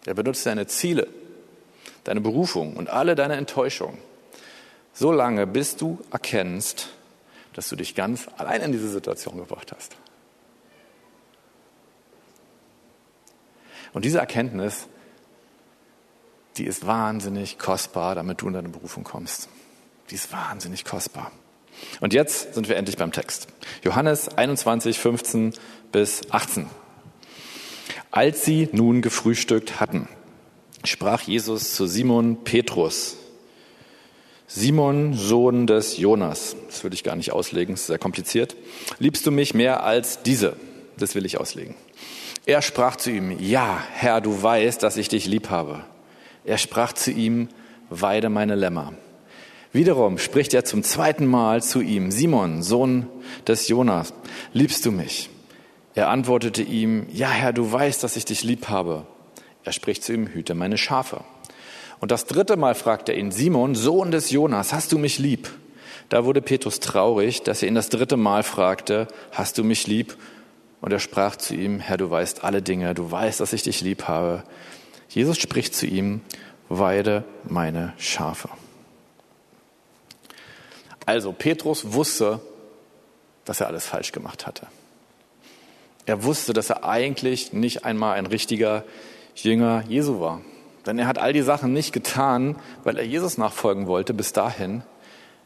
Er 0.04 0.14
benutzt 0.14 0.44
deine 0.46 0.66
Ziele, 0.66 1.08
deine 2.04 2.20
Berufung 2.20 2.76
und 2.76 2.90
alle 2.90 3.14
deine 3.14 3.36
Enttäuschungen. 3.36 3.98
So 4.92 5.12
lange, 5.12 5.46
bis 5.46 5.76
du 5.76 5.98
erkennst, 6.10 6.88
dass 7.54 7.68
du 7.68 7.76
dich 7.76 7.94
ganz 7.94 8.28
allein 8.36 8.62
in 8.62 8.72
diese 8.72 8.88
Situation 8.88 9.36
gebracht 9.36 9.72
hast. 9.72 9.96
Und 13.92 14.04
diese 14.04 14.18
Erkenntnis, 14.18 14.86
die 16.56 16.64
ist 16.64 16.86
wahnsinnig 16.86 17.58
kostbar, 17.58 18.14
damit 18.14 18.40
du 18.40 18.48
in 18.48 18.54
deine 18.54 18.68
Berufung 18.68 19.04
kommst. 19.04 19.48
Die 20.10 20.14
ist 20.14 20.32
wahnsinnig 20.32 20.84
kostbar. 20.84 21.30
Und 22.00 22.12
jetzt 22.12 22.54
sind 22.54 22.68
wir 22.68 22.76
endlich 22.76 22.96
beim 22.96 23.12
Text. 23.12 23.48
Johannes 23.82 24.28
21, 24.28 24.98
15 24.98 25.54
bis 25.90 26.30
18. 26.30 26.68
Als 28.12 28.44
sie 28.44 28.68
nun 28.72 29.00
gefrühstückt 29.00 29.80
hatten, 29.80 30.06
sprach 30.84 31.22
Jesus 31.22 31.74
zu 31.74 31.86
Simon 31.86 32.44
Petrus, 32.44 33.16
Simon, 34.46 35.14
Sohn 35.14 35.66
des 35.66 35.96
Jonas, 35.96 36.54
das 36.66 36.84
will 36.84 36.92
ich 36.92 37.04
gar 37.04 37.16
nicht 37.16 37.32
auslegen, 37.32 37.72
ist 37.72 37.86
sehr 37.86 37.98
kompliziert, 37.98 38.54
liebst 38.98 39.26
du 39.26 39.30
mich 39.30 39.54
mehr 39.54 39.82
als 39.82 40.22
diese? 40.22 40.56
Das 40.98 41.14
will 41.14 41.24
ich 41.24 41.40
auslegen. 41.40 41.74
Er 42.44 42.60
sprach 42.60 42.96
zu 42.96 43.10
ihm, 43.10 43.38
ja, 43.40 43.82
Herr, 43.94 44.20
du 44.20 44.42
weißt, 44.42 44.82
dass 44.82 44.98
ich 44.98 45.08
dich 45.08 45.24
lieb 45.24 45.48
habe. 45.48 45.82
Er 46.44 46.58
sprach 46.58 46.92
zu 46.92 47.12
ihm, 47.12 47.48
weide 47.88 48.28
meine 48.28 48.56
Lämmer. 48.56 48.92
Wiederum 49.72 50.18
spricht 50.18 50.52
er 50.52 50.66
zum 50.66 50.82
zweiten 50.82 51.24
Mal 51.24 51.62
zu 51.62 51.80
ihm, 51.80 52.10
Simon, 52.10 52.62
Sohn 52.62 53.06
des 53.46 53.68
Jonas, 53.68 54.12
liebst 54.52 54.84
du 54.84 54.92
mich? 54.92 55.30
Er 55.94 56.08
antwortete 56.08 56.62
ihm, 56.62 57.06
ja 57.12 57.28
Herr, 57.28 57.52
du 57.52 57.70
weißt, 57.70 58.02
dass 58.02 58.16
ich 58.16 58.24
dich 58.24 58.42
lieb 58.42 58.68
habe. 58.68 59.06
Er 59.64 59.72
spricht 59.72 60.02
zu 60.02 60.12
ihm, 60.12 60.26
hüte 60.26 60.54
meine 60.54 60.78
Schafe. 60.78 61.22
Und 62.00 62.10
das 62.10 62.24
dritte 62.24 62.56
Mal 62.56 62.74
fragt 62.74 63.08
er 63.08 63.16
ihn, 63.16 63.30
Simon, 63.30 63.74
Sohn 63.74 64.10
des 64.10 64.30
Jonas, 64.30 64.72
hast 64.72 64.92
du 64.92 64.98
mich 64.98 65.18
lieb? 65.18 65.50
Da 66.08 66.24
wurde 66.24 66.42
Petrus 66.42 66.80
traurig, 66.80 67.42
dass 67.42 67.62
er 67.62 67.68
ihn 67.68 67.74
das 67.74 67.90
dritte 67.90 68.16
Mal 68.16 68.42
fragte, 68.42 69.06
hast 69.30 69.56
du 69.58 69.64
mich 69.64 69.86
lieb? 69.86 70.16
Und 70.80 70.92
er 70.92 70.98
sprach 70.98 71.36
zu 71.36 71.54
ihm, 71.54 71.78
Herr, 71.78 71.96
du 71.96 72.10
weißt 72.10 72.42
alle 72.42 72.60
Dinge, 72.60 72.92
du 72.94 73.10
weißt, 73.10 73.38
dass 73.38 73.52
ich 73.52 73.62
dich 73.62 73.82
lieb 73.82 74.08
habe. 74.08 74.42
Jesus 75.08 75.38
spricht 75.38 75.74
zu 75.74 75.86
ihm, 75.86 76.22
weide 76.68 77.24
meine 77.44 77.92
Schafe. 77.98 78.48
Also 81.06 81.32
Petrus 81.32 81.92
wusste, 81.92 82.40
dass 83.44 83.60
er 83.60 83.68
alles 83.68 83.86
falsch 83.86 84.12
gemacht 84.12 84.46
hatte. 84.46 84.66
Er 86.06 86.24
wusste, 86.24 86.52
dass 86.52 86.70
er 86.70 86.84
eigentlich 86.84 87.52
nicht 87.52 87.84
einmal 87.84 88.16
ein 88.16 88.26
richtiger 88.26 88.84
Jünger 89.34 89.84
Jesu 89.88 90.20
war. 90.20 90.40
Denn 90.86 90.98
er 90.98 91.06
hat 91.06 91.18
all 91.18 91.32
die 91.32 91.42
Sachen 91.42 91.72
nicht 91.72 91.92
getan, 91.92 92.56
weil 92.82 92.98
er 92.98 93.04
Jesus 93.04 93.38
nachfolgen 93.38 93.86
wollte 93.86 94.14
bis 94.14 94.32
dahin. 94.32 94.82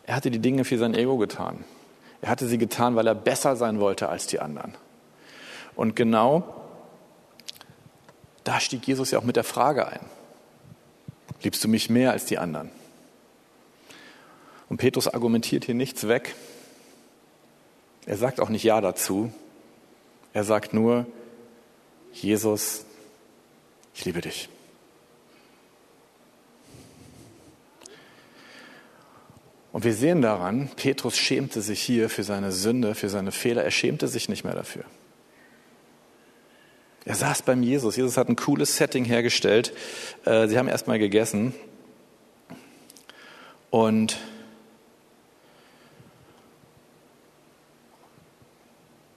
Er 0.05 0.17
hatte 0.17 0.31
die 0.31 0.39
Dinge 0.39 0.65
für 0.65 0.79
sein 0.79 0.95
Ego 0.95 1.19
getan. 1.19 1.65
Er 2.23 2.31
hatte 2.31 2.47
sie 2.47 2.59
getan, 2.59 2.97
weil 2.97 3.07
er 3.07 3.15
besser 3.15 3.57
sein 3.57 3.79
wollte 3.81 4.09
als 4.09 4.27
die 4.27 4.41
anderen. 4.41 4.75
Und 5.75 5.95
genau 5.95 6.55
da 8.45 8.61
stieg 8.61 8.87
Jesus 8.87 9.11
ja 9.11 9.19
auch 9.19 9.25
mit 9.25 9.37
der 9.37 9.45
Frage 9.45 9.89
ein. 9.89 10.01
Liebst 11.43 11.63
du 11.65 11.69
mich 11.69 11.91
mehr 11.91 12.13
als 12.13 12.25
die 12.25 12.39
anderen? 12.39 12.71
Und 14.69 14.79
Petrus 14.79 15.09
argumentiert 15.09 15.65
hier 15.65 15.75
nichts 15.75 16.09
weg. 16.09 16.35
Er 18.07 18.17
sagt 18.17 18.41
auch 18.41 18.49
nicht 18.49 18.63
Ja 18.63 18.81
dazu. 18.81 19.33
Er 20.37 20.45
sagt 20.45 20.75
nur, 20.75 21.07
Jesus, 22.12 22.85
ich 23.95 24.05
liebe 24.05 24.21
dich. 24.21 24.50
Und 29.73 29.85
wir 29.85 29.95
sehen 29.95 30.21
daran, 30.21 30.69
Petrus 30.76 31.16
schämte 31.16 31.62
sich 31.62 31.81
hier 31.81 32.11
für 32.11 32.23
seine 32.23 32.52
Sünde, 32.52 32.95
für 32.95 33.09
seine 33.09 33.33
Fehler. 33.33 33.64
Er 33.64 33.71
schämte 33.71 34.09
sich 34.09 34.28
nicht 34.28 34.45
mehr 34.45 34.52
dafür. 34.52 34.85
Er 37.07 37.14
saß 37.14 37.40
beim 37.40 37.62
Jesus. 37.62 37.97
Jesus 37.97 38.19
hat 38.19 38.28
ein 38.28 38.37
cooles 38.37 38.76
Setting 38.76 39.07
hergestellt. 39.07 39.73
Äh, 40.26 40.49
sie 40.49 40.59
haben 40.59 40.69
erstmal 40.69 40.99
gegessen. 40.99 41.55
Und 43.71 44.19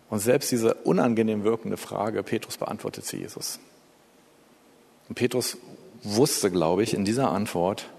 Und 0.10 0.20
selbst 0.20 0.52
diese 0.52 0.74
unangenehm 0.74 1.44
wirkende 1.44 1.78
Frage, 1.78 2.24
Petrus 2.24 2.58
beantwortet 2.58 3.06
sie 3.06 3.18
Jesus. 3.18 3.60
Und 5.08 5.16
Petrus 5.16 5.58
wusste, 6.04 6.50
glaube 6.50 6.84
ich, 6.84 6.94
in 6.94 7.06
dieser 7.06 7.32
Antwort, 7.32 7.90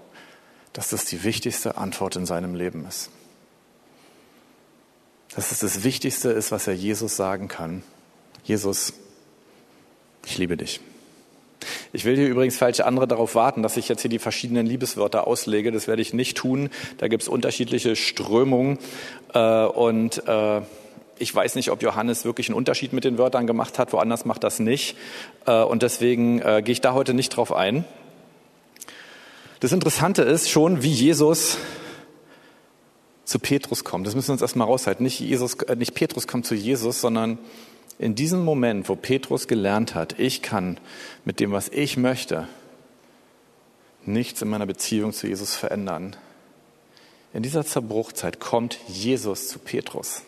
dass 0.73 0.89
das 0.89 1.05
die 1.05 1.23
wichtigste 1.23 1.77
Antwort 1.77 2.15
in 2.15 2.25
seinem 2.25 2.55
Leben 2.55 2.85
ist. 2.85 3.09
Dass 5.35 5.51
es 5.51 5.59
das 5.59 5.83
Wichtigste 5.83 6.29
ist, 6.31 6.51
was 6.51 6.67
er 6.67 6.73
Jesus 6.73 7.15
sagen 7.15 7.47
kann. 7.47 7.83
Jesus, 8.43 8.93
ich 10.25 10.37
liebe 10.37 10.57
dich. 10.57 10.81
Ich 11.93 12.05
will 12.05 12.15
hier 12.15 12.27
übrigens 12.27 12.57
falsche 12.57 12.85
andere 12.85 13.07
darauf 13.07 13.35
warten, 13.35 13.63
dass 13.63 13.77
ich 13.77 13.87
jetzt 13.87 14.01
hier 14.01 14.09
die 14.09 14.19
verschiedenen 14.19 14.65
Liebeswörter 14.65 15.27
auslege. 15.27 15.71
Das 15.71 15.87
werde 15.87 16.01
ich 16.01 16.13
nicht 16.13 16.37
tun. 16.37 16.69
Da 16.97 17.07
gibt 17.07 17.23
es 17.23 17.29
unterschiedliche 17.29 17.95
Strömungen. 17.95 18.79
Äh, 19.33 19.65
und 19.65 20.27
äh, 20.27 20.61
ich 21.21 21.33
weiß 21.33 21.55
nicht, 21.55 21.71
ob 21.71 21.81
Johannes 21.81 22.25
wirklich 22.25 22.49
einen 22.49 22.57
Unterschied 22.57 22.93
mit 22.93 23.03
den 23.03 23.17
Wörtern 23.17 23.47
gemacht 23.47 23.79
hat. 23.79 23.93
Woanders 23.93 24.25
macht 24.25 24.43
das 24.43 24.59
nicht. 24.59 24.97
Äh, 25.45 25.63
und 25.63 25.83
deswegen 25.83 26.39
gehe 26.39 26.71
ich 26.71 26.81
da 26.81 26.93
heute 26.93 27.13
nicht 27.13 27.29
drauf 27.29 27.53
ein. 27.53 27.85
Das 29.61 29.71
Interessante 29.71 30.23
ist 30.23 30.49
schon, 30.49 30.81
wie 30.81 30.91
Jesus 30.91 31.57
zu 33.25 33.37
Petrus 33.37 33.83
kommt. 33.83 34.07
Das 34.07 34.15
müssen 34.15 34.29
wir 34.29 34.33
uns 34.33 34.41
erstmal 34.41 34.67
raushalten. 34.67 35.03
Nicht, 35.03 35.19
Jesus, 35.19 35.55
nicht 35.77 35.93
Petrus 35.93 36.27
kommt 36.27 36.47
zu 36.47 36.55
Jesus, 36.55 36.99
sondern 36.99 37.37
in 37.99 38.15
diesem 38.15 38.43
Moment, 38.43 38.89
wo 38.89 38.95
Petrus 38.95 39.47
gelernt 39.47 39.93
hat, 39.93 40.19
ich 40.19 40.41
kann 40.41 40.79
mit 41.25 41.39
dem, 41.39 41.51
was 41.51 41.69
ich 41.69 41.95
möchte, 41.95 42.47
nichts 44.03 44.41
in 44.41 44.49
meiner 44.49 44.65
Beziehung 44.65 45.13
zu 45.13 45.27
Jesus 45.27 45.55
verändern. 45.55 46.15
In 47.31 47.43
dieser 47.43 47.63
Zerbruchzeit 47.63 48.39
kommt 48.39 48.79
Jesus 48.87 49.47
zu 49.47 49.59
Petrus. 49.59 50.23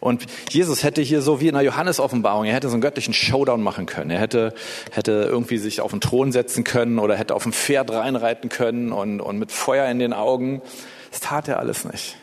Und 0.00 0.26
Jesus 0.50 0.82
hätte 0.82 1.02
hier 1.02 1.22
so 1.22 1.40
wie 1.40 1.48
in 1.48 1.54
der 1.54 1.62
Johannes-Offenbarung, 1.62 2.44
er 2.44 2.54
hätte 2.54 2.68
so 2.68 2.74
einen 2.74 2.82
göttlichen 2.82 3.14
Showdown 3.14 3.62
machen 3.62 3.86
können. 3.86 4.10
Er 4.10 4.20
hätte, 4.20 4.54
hätte 4.90 5.12
irgendwie 5.12 5.58
sich 5.58 5.80
auf 5.80 5.90
den 5.90 6.00
Thron 6.00 6.32
setzen 6.32 6.64
können 6.64 6.98
oder 6.98 7.16
hätte 7.16 7.34
auf 7.34 7.46
ein 7.46 7.52
Pferd 7.52 7.90
reinreiten 7.90 8.48
können 8.48 8.92
und, 8.92 9.20
und 9.20 9.38
mit 9.38 9.52
Feuer 9.52 9.88
in 9.90 9.98
den 9.98 10.12
Augen. 10.12 10.62
Das 11.10 11.20
tat 11.20 11.48
er 11.48 11.58
alles 11.58 11.84
nicht. 11.84 12.16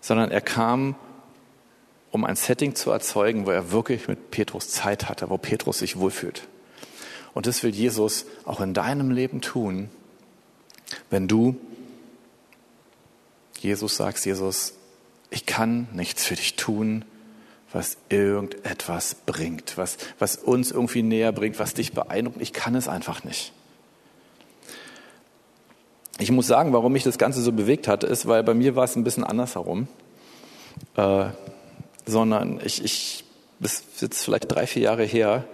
Sondern 0.00 0.30
er 0.30 0.40
kam 0.40 0.96
um 2.12 2.26
ein 2.26 2.36
Setting 2.36 2.74
zu 2.74 2.90
erzeugen, 2.90 3.46
wo 3.46 3.50
er 3.50 3.72
wirklich 3.72 4.06
mit 4.06 4.30
Petrus 4.30 4.68
Zeit 4.68 5.08
hatte, 5.08 5.30
wo 5.30 5.38
Petrus 5.38 5.78
sich 5.78 5.98
wohlfühlt. 5.98 6.46
Und 7.32 7.46
das 7.46 7.62
will 7.62 7.70
Jesus 7.70 8.26
auch 8.44 8.60
in 8.60 8.74
deinem 8.74 9.10
Leben 9.10 9.40
tun, 9.40 9.88
wenn 11.08 11.26
du 11.26 11.56
Jesus 13.58 13.96
sagst, 13.96 14.26
Jesus, 14.26 14.74
ich 15.32 15.46
kann 15.46 15.88
nichts 15.92 16.24
für 16.24 16.34
dich 16.34 16.56
tun, 16.56 17.04
was 17.72 17.96
irgendetwas 18.10 19.14
bringt, 19.14 19.78
was, 19.78 19.96
was 20.18 20.36
uns 20.36 20.70
irgendwie 20.70 21.02
näher 21.02 21.32
bringt, 21.32 21.58
was 21.58 21.72
dich 21.72 21.92
beeindruckt. 21.92 22.40
Ich 22.40 22.52
kann 22.52 22.74
es 22.74 22.86
einfach 22.86 23.24
nicht. 23.24 23.52
Ich 26.18 26.30
muss 26.30 26.46
sagen, 26.46 26.74
warum 26.74 26.92
mich 26.92 27.02
das 27.02 27.16
Ganze 27.16 27.40
so 27.40 27.50
bewegt 27.50 27.88
hat, 27.88 28.04
ist, 28.04 28.28
weil 28.28 28.42
bei 28.42 28.52
mir 28.52 28.76
war 28.76 28.84
es 28.84 28.94
ein 28.94 29.04
bisschen 29.04 29.24
andersherum. 29.24 29.88
Äh, 30.96 31.26
sondern 32.04 32.60
ich, 32.62 32.84
ich 32.84 33.24
ist 33.60 34.02
jetzt 34.02 34.24
vielleicht 34.24 34.52
drei, 34.52 34.66
vier 34.66 34.82
Jahre 34.82 35.04
her, 35.04 35.44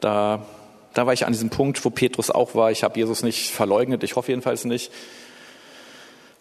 da, 0.00 0.46
da 0.94 1.06
war 1.06 1.12
ich 1.12 1.26
an 1.26 1.32
diesem 1.32 1.50
Punkt, 1.50 1.84
wo 1.84 1.90
Petrus 1.90 2.30
auch 2.30 2.54
war. 2.54 2.70
Ich 2.70 2.82
habe 2.82 2.98
Jesus 2.98 3.22
nicht 3.22 3.50
verleugnet, 3.50 4.02
ich 4.04 4.16
hoffe 4.16 4.32
jedenfalls 4.32 4.64
nicht. 4.64 4.90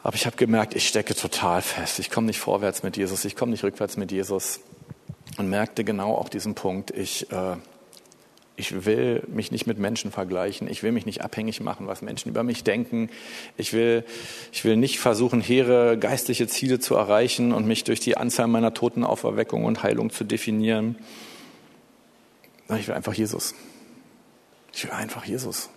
Aber 0.07 0.15
ich 0.15 0.25
habe 0.25 0.37
gemerkt, 0.37 0.73
ich 0.73 0.87
stecke 0.87 1.15
total 1.15 1.61
fest. 1.61 1.99
Ich 1.99 2.09
komme 2.09 2.27
nicht 2.27 2.39
vorwärts 2.39 2.81
mit 2.81 2.95
Jesus, 2.95 3.25
ich 3.25 3.35
komme 3.35 3.51
nicht 3.51 3.65
rückwärts 3.65 3.97
mit 3.97 4.09
Jesus. 4.09 4.61
Und 5.37 5.49
merkte 5.49 5.83
genau 5.83 6.15
auch 6.15 6.29
diesen 6.29 6.55
Punkt, 6.55 6.91
ich, 6.91 7.29
äh, 7.29 7.57
ich 8.55 8.85
will 8.85 9.21
mich 9.27 9.51
nicht 9.51 9.67
mit 9.67 9.79
Menschen 9.79 10.13
vergleichen. 10.13 10.69
Ich 10.69 10.81
will 10.81 10.93
mich 10.93 11.05
nicht 11.05 11.23
abhängig 11.23 11.59
machen, 11.59 11.87
was 11.87 12.01
Menschen 12.01 12.29
über 12.29 12.43
mich 12.43 12.63
denken. 12.63 13.09
Ich 13.57 13.73
will, 13.73 14.05
ich 14.53 14.63
will 14.63 14.77
nicht 14.77 14.99
versuchen, 14.99 15.41
hehre 15.41 15.97
geistliche 15.97 16.47
Ziele 16.47 16.79
zu 16.79 16.95
erreichen 16.95 17.51
und 17.51 17.67
mich 17.67 17.83
durch 17.83 17.99
die 17.99 18.15
Anzahl 18.15 18.47
meiner 18.47 18.73
Totenauferweckung 18.73 19.65
und 19.65 19.83
Heilung 19.83 20.09
zu 20.09 20.23
definieren. 20.23 20.95
Ich 22.79 22.87
will 22.87 22.95
einfach 22.95 23.13
Jesus. 23.13 23.55
Ich 24.73 24.85
will 24.85 24.91
einfach 24.91 25.25
Jesus. 25.25 25.69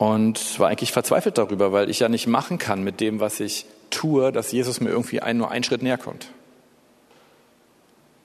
Und 0.00 0.58
war 0.58 0.70
eigentlich 0.70 0.92
verzweifelt 0.92 1.36
darüber, 1.36 1.72
weil 1.72 1.90
ich 1.90 2.00
ja 2.00 2.08
nicht 2.08 2.26
machen 2.26 2.56
kann 2.56 2.82
mit 2.82 3.00
dem, 3.00 3.20
was 3.20 3.38
ich 3.38 3.66
tue, 3.90 4.32
dass 4.32 4.50
Jesus 4.50 4.80
mir 4.80 4.88
irgendwie 4.88 5.20
ein, 5.20 5.36
nur 5.36 5.50
einen 5.50 5.62
Schritt 5.62 5.82
näher 5.82 5.98
kommt. 5.98 6.28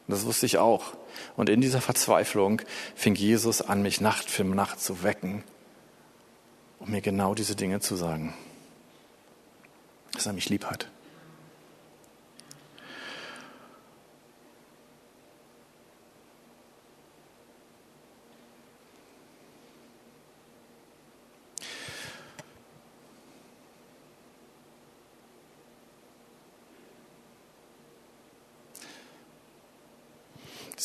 Das 0.07 0.25
wusste 0.25 0.45
ich 0.45 0.57
auch. 0.57 0.93
Und 1.35 1.49
in 1.49 1.59
dieser 1.59 1.81
Verzweiflung 1.81 2.61
fing 2.95 3.13
Jesus 3.13 3.61
an, 3.61 3.81
mich 3.81 3.99
Nacht 3.99 4.29
für 4.31 4.45
Nacht 4.45 4.79
zu 4.79 5.03
wecken, 5.03 5.43
um 6.79 6.91
mir 6.91 7.01
genau 7.01 7.35
diese 7.35 7.57
Dinge 7.57 7.81
zu 7.81 7.97
sagen. 7.97 8.33
Dass 10.13 10.27
er 10.27 10.31
mich 10.31 10.47
lieb 10.47 10.67
hat. 10.67 10.87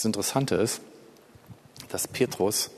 Das 0.01 0.07
Interessante 0.07 0.55
ist, 0.55 0.81
dass 1.91 2.09
Petrus 2.09 2.71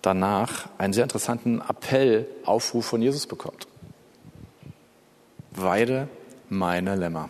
danach 0.00 0.70
einen 0.78 0.94
sehr 0.94 1.02
interessanten 1.02 1.60
Appell, 1.60 2.26
Aufruf 2.46 2.86
von 2.86 3.02
Jesus 3.02 3.26
bekommt. 3.26 3.66
Weide 5.50 6.08
meine 6.48 6.96
Lämmer. 6.96 7.28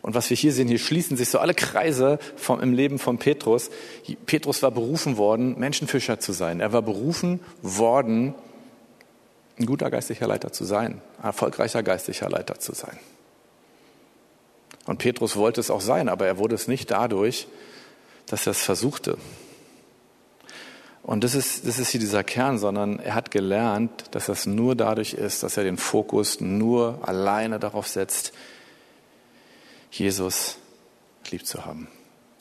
Und 0.00 0.14
was 0.14 0.30
wir 0.30 0.36
hier 0.36 0.52
sehen, 0.52 0.68
hier 0.68 0.78
schließen 0.78 1.16
sich 1.16 1.28
so 1.28 1.40
alle 1.40 1.54
Kreise 1.54 2.20
vom, 2.36 2.60
im 2.60 2.72
Leben 2.72 3.00
von 3.00 3.18
Petrus. 3.18 3.68
Petrus 4.26 4.62
war 4.62 4.70
berufen 4.70 5.16
worden, 5.16 5.58
Menschenfischer 5.58 6.20
zu 6.20 6.30
sein. 6.30 6.60
Er 6.60 6.72
war 6.72 6.82
berufen 6.82 7.40
worden, 7.62 8.36
ein 9.58 9.66
guter 9.66 9.90
geistlicher 9.90 10.28
Leiter 10.28 10.52
zu 10.52 10.64
sein, 10.64 11.00
ein 11.18 11.24
erfolgreicher 11.24 11.82
geistlicher 11.82 12.30
Leiter 12.30 12.60
zu 12.60 12.74
sein. 12.74 12.96
Und 14.86 14.98
Petrus 14.98 15.36
wollte 15.36 15.60
es 15.60 15.70
auch 15.70 15.80
sein, 15.80 16.08
aber 16.08 16.26
er 16.26 16.38
wurde 16.38 16.54
es 16.54 16.68
nicht 16.68 16.90
dadurch, 16.90 17.46
dass 18.26 18.46
er 18.46 18.52
es 18.52 18.62
versuchte. 18.62 19.18
Und 21.02 21.22
das 21.22 21.34
ist, 21.34 21.66
das 21.66 21.78
ist 21.78 21.90
hier 21.90 22.00
dieser 22.00 22.24
Kern, 22.24 22.58
sondern 22.58 22.98
er 22.98 23.14
hat 23.14 23.30
gelernt, 23.30 24.04
dass 24.12 24.26
das 24.26 24.46
nur 24.46 24.74
dadurch 24.74 25.12
ist, 25.12 25.42
dass 25.42 25.56
er 25.58 25.64
den 25.64 25.76
Fokus 25.76 26.40
nur 26.40 26.98
alleine 27.02 27.58
darauf 27.58 27.86
setzt, 27.86 28.32
Jesus 29.90 30.56
lieb 31.30 31.46
zu 31.46 31.66
haben. 31.66 31.88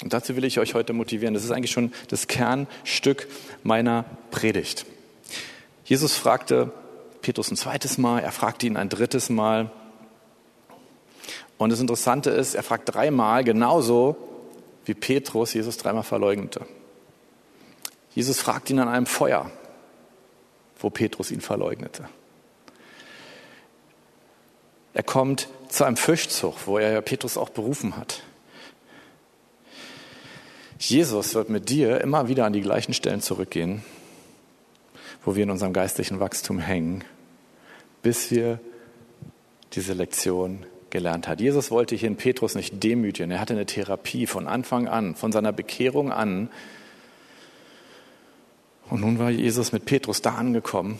Und 0.01 0.13
dazu 0.13 0.35
will 0.35 0.45
ich 0.45 0.59
euch 0.59 0.73
heute 0.73 0.93
motivieren. 0.93 1.33
Das 1.33 1.43
ist 1.43 1.51
eigentlich 1.51 1.71
schon 1.71 1.93
das 2.07 2.27
Kernstück 2.27 3.27
meiner 3.63 4.05
Predigt. 4.31 4.85
Jesus 5.85 6.15
fragte 6.15 6.71
Petrus 7.21 7.51
ein 7.51 7.57
zweites 7.57 7.97
Mal, 7.97 8.19
er 8.19 8.31
fragte 8.31 8.65
ihn 8.65 8.77
ein 8.77 8.89
drittes 8.89 9.29
Mal. 9.29 9.71
Und 11.63 11.69
das 11.69 11.79
Interessante 11.79 12.29
ist, 12.29 12.55
er 12.55 12.63
fragt 12.63 12.93
dreimal 12.93 13.45
genauso, 13.45 14.17
wie 14.83 14.93
Petrus 14.93 15.53
Jesus 15.53 15.77
dreimal 15.77 16.03
verleugnete. 16.03 16.65
Jesus 18.13 18.41
fragt 18.41 18.69
ihn 18.69 18.79
an 18.79 18.89
einem 18.89 19.05
Feuer, 19.05 19.49
wo 20.77 20.89
Petrus 20.89 21.31
ihn 21.31 21.39
verleugnete. 21.39 22.09
Er 24.93 25.03
kommt 25.03 25.47
zu 25.69 25.85
einem 25.85 25.95
Fischzug, 25.95 26.67
wo 26.67 26.79
er 26.79 27.01
Petrus 27.01 27.37
auch 27.37 27.49
berufen 27.49 27.95
hat. 27.95 28.23
Jesus 30.79 31.33
wird 31.33 31.49
mit 31.49 31.69
dir 31.69 32.01
immer 32.01 32.27
wieder 32.27 32.45
an 32.45 32.51
die 32.51 32.59
gleichen 32.59 32.93
Stellen 32.93 33.21
zurückgehen, 33.21 33.85
wo 35.23 35.37
wir 35.37 35.43
in 35.43 35.49
unserem 35.49 35.71
geistlichen 35.71 36.19
Wachstum 36.19 36.59
hängen, 36.59 37.05
bis 38.01 38.31
wir 38.31 38.59
diese 39.71 39.93
Lektion 39.93 40.65
gelernt 40.93 41.27
hat. 41.27 41.41
Jesus 41.41 41.71
wollte 41.71 41.95
hier 41.95 42.07
in 42.07 42.15
Petrus 42.15 42.55
nicht 42.55 42.81
demütigen. 42.81 43.31
Er 43.31 43.41
hatte 43.41 43.53
eine 43.53 43.65
Therapie 43.65 44.27
von 44.27 44.47
Anfang 44.47 44.87
an, 44.87 45.15
von 45.15 45.33
seiner 45.33 45.51
Bekehrung 45.51 46.11
an. 46.11 46.49
Und 48.89 49.01
nun 49.01 49.19
war 49.19 49.31
Jesus 49.31 49.71
mit 49.71 49.85
Petrus 49.85 50.21
da 50.21 50.35
angekommen, 50.35 50.99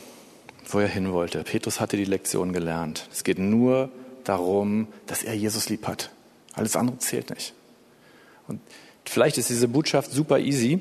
wo 0.66 0.80
er 0.80 0.88
hin 0.88 1.12
wollte. 1.12 1.44
Petrus 1.44 1.80
hatte 1.80 1.96
die 1.96 2.04
Lektion 2.04 2.52
gelernt. 2.52 3.08
Es 3.12 3.24
geht 3.24 3.38
nur 3.38 3.88
darum, 4.24 4.88
dass 5.06 5.22
er 5.22 5.34
Jesus 5.34 5.68
lieb 5.68 5.86
hat. 5.86 6.10
Alles 6.54 6.76
andere 6.76 6.98
zählt 6.98 7.30
nicht. 7.30 7.54
Und 8.48 8.60
vielleicht 9.04 9.38
ist 9.38 9.48
diese 9.48 9.68
Botschaft 9.68 10.10
super 10.10 10.40
easy, 10.40 10.80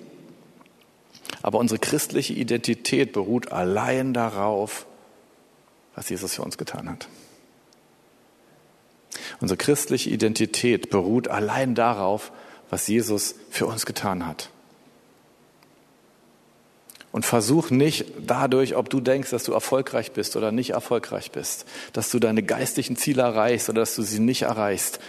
aber 1.43 1.59
unsere 1.59 1.79
christliche 1.79 2.33
Identität 2.33 3.13
beruht 3.13 3.51
allein 3.51 4.13
darauf, 4.13 4.87
was 5.93 6.09
Jesus 6.09 6.33
für 6.33 6.41
uns 6.41 6.57
getan 6.57 6.89
hat. 6.89 7.07
Unsere 9.39 9.57
christliche 9.57 10.09
Identität 10.09 10.89
beruht 10.89 11.27
allein 11.27 11.75
darauf, 11.75 12.31
was 12.69 12.87
Jesus 12.87 13.35
für 13.49 13.65
uns 13.65 13.85
getan 13.85 14.25
hat. 14.25 14.49
Und 17.11 17.27
versuch 17.27 17.69
nicht 17.69 18.05
dadurch, 18.25 18.75
ob 18.75 18.89
du 18.89 18.99
denkst, 18.99 19.29
dass 19.29 19.43
du 19.43 19.53
erfolgreich 19.53 20.13
bist 20.13 20.35
oder 20.35 20.51
nicht 20.51 20.71
erfolgreich 20.71 21.31
bist, 21.31 21.65
dass 21.93 22.09
du 22.09 22.17
deine 22.17 22.41
geistlichen 22.41 22.95
Ziele 22.95 23.21
erreichst 23.21 23.69
oder 23.69 23.81
dass 23.81 23.95
du 23.95 24.01
sie 24.01 24.19
nicht 24.19 24.41
erreichst. 24.41 24.99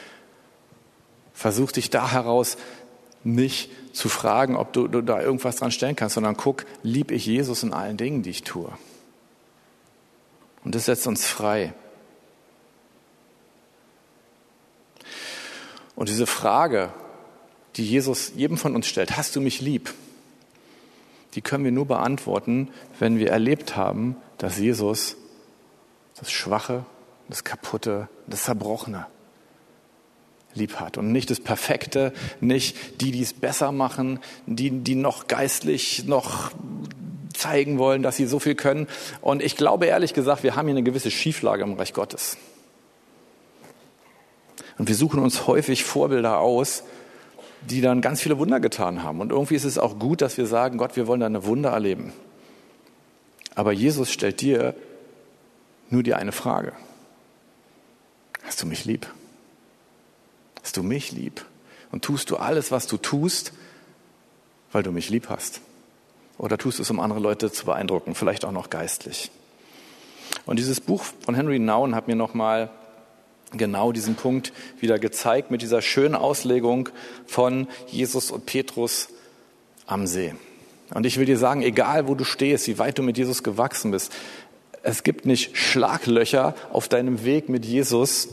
Versuch 1.33 1.73
dich 1.73 1.89
da 1.89 2.13
heraus 2.13 2.59
nicht 3.25 3.71
zu 3.95 4.11
fragen, 4.11 4.57
ob 4.57 4.75
du, 4.75 4.87
du 4.87 5.01
da 5.01 5.23
irgendwas 5.23 5.57
dran 5.57 5.71
stellen 5.71 5.97
kannst, 5.97 6.15
sondern 6.15 6.37
guck, 6.37 6.67
lieb 6.83 7.11
ich 7.11 7.25
Jesus 7.25 7.63
in 7.63 7.73
allen 7.73 7.97
Dingen, 7.97 8.23
die 8.23 8.31
ich 8.31 8.43
tue. 8.43 8.71
Und 10.63 10.75
das 10.75 10.85
setzt 10.85 11.07
uns 11.07 11.27
frei. 11.27 11.73
Und 15.97 16.09
diese 16.09 16.27
Frage, 16.27 16.93
die 17.77 17.85
Jesus 17.85 18.33
jedem 18.35 18.57
von 18.57 18.75
uns 18.75 18.87
stellt, 18.87 19.17
hast 19.17 19.37
du 19.37 19.41
mich 19.41 19.61
lieb? 19.61 19.95
die 21.35 21.43
können 21.43 21.65
wir 21.65 21.73
nur 21.73 21.87
beantworten, 21.87 22.69
wenn 22.99 23.19
wir 23.19 23.31
erlebt 23.31 23.77
haben, 23.77 24.17
dass 24.39 24.59
Jesus 24.59 25.17
das 26.19 26.31
Schwache, 26.31 26.85
das 27.29 27.45
Kaputte, 27.45 28.09
das 28.27 28.45
Zerbrochene 28.45 29.07
lieb 30.55 30.79
hat 30.79 30.99
und 30.99 31.11
nicht 31.11 31.31
das 31.31 31.41
Perfekte, 31.41 32.13
nicht 32.41 33.01
die, 33.01 33.11
die 33.11 33.23
es 33.23 33.33
besser 33.33 33.73
machen, 33.73 34.21
die, 34.47 34.71
die 34.71 34.95
noch 34.95 35.27
geistlich 35.27 36.05
noch 36.05 36.53
zeigen 37.37 37.79
wollen, 37.79 38.05
dass 38.05 38.17
sie 38.17 38.27
so 38.27 38.39
viel 38.39 38.55
können. 38.55 38.87
Und 39.21 39.43
ich 39.43 39.57
glaube 39.57 39.87
ehrlich 39.87 40.15
gesagt, 40.15 40.45
wir 40.45 40.55
haben 40.55 40.69
hier 40.69 40.77
eine 40.77 40.85
gewisse 40.85 41.11
Schieflage 41.11 41.65
im 41.65 41.73
Reich 41.73 41.93
Gottes. 41.93 42.37
Und 44.79 44.89
wir 44.89 44.95
suchen 44.95 45.21
uns 45.23 45.47
häufig 45.47 45.85
Vorbilder 45.85 46.41
aus, 46.41 46.85
die 47.63 47.81
dann 47.81 48.01
ganz 48.01 48.21
viele 48.21 48.39
Wunder 48.39 48.61
getan 48.61 49.03
haben. 49.03 49.21
Und 49.21 49.33
irgendwie 49.33 49.55
ist 49.55 49.65
es 49.65 49.79
auch 49.79 49.99
gut, 49.99 50.21
dass 50.21 50.37
wir 50.37 50.47
sagen, 50.47 50.79
Gott, 50.79 50.97
wir 50.97 51.07
wollen 51.07 51.21
deine 51.21 51.45
Wunder 51.45 51.71
erleben. 51.71 52.13
Aber 53.55 53.73
Jesus 53.73 54.11
stellt 54.13 54.41
dir 54.41 54.75
nur 55.91 56.03
die 56.03 56.15
eine 56.15 56.33
Frage. 56.33 56.73
Hast 58.43 58.63
du 58.63 58.67
mich 58.67 58.85
lieb? 58.85 59.07
Hast 60.63 60.77
du 60.77 60.83
mich 60.83 61.13
lieb? 61.13 61.45
Und 61.93 62.05
tust 62.05 62.31
du 62.31 62.37
alles, 62.37 62.73
was 62.73 62.87
du 62.87 62.97
tust, 62.97 63.53
weil 64.73 64.83
du 64.83 64.91
mich 64.91 65.09
lieb 65.09 65.29
hast? 65.29 65.61
Oder 66.37 66.59
tust 66.59 66.79
du 66.79 66.83
es, 66.83 66.91
um 66.91 66.99
andere 66.99 67.21
Leute 67.21 67.53
zu 67.53 67.65
beeindrucken, 67.65 68.15
vielleicht 68.15 68.45
auch 68.45 68.53
noch 68.53 68.71
geistlich? 68.71 69.31
Und 70.47 70.59
dieses 70.59 70.81
Buch 70.81 71.05
von 71.25 71.35
Henry 71.35 71.59
Nouwen 71.59 71.95
hat 71.95 72.09
mir 72.09 72.17
nochmal 72.17 72.71
genau 73.59 73.93
diesen 73.93 74.15
Punkt 74.15 74.53
wieder 74.81 74.99
gezeigt 74.99 75.51
mit 75.51 75.63
dieser 75.63 75.83
schönen 75.83 76.15
Auslegung 76.15 76.89
von 77.27 77.69
Jesus 77.87 78.31
und 78.31 78.47
Petrus 78.47 79.09
am 79.87 80.07
See. 80.07 80.35
Und 80.93 81.07
ich 81.07 81.19
will 81.19 81.27
dir 81.27 81.39
sagen, 81.39 81.63
egal 81.63 82.09
wo 82.09 82.15
du 82.15 82.25
stehst, 82.25 82.69
wie 82.69 82.79
weit 82.79 82.99
du 82.99 83.03
mit 83.03 83.19
Jesus 83.19 83.43
gewachsen 83.43 83.91
bist, 83.91 84.13
es 84.83 85.03
gibt 85.03 85.25
nicht 85.25 85.57
Schlaglöcher 85.57 86.55
auf 86.73 86.89
deinem 86.89 87.25
Weg 87.25 87.49
mit 87.49 87.65
Jesus, 87.65 88.29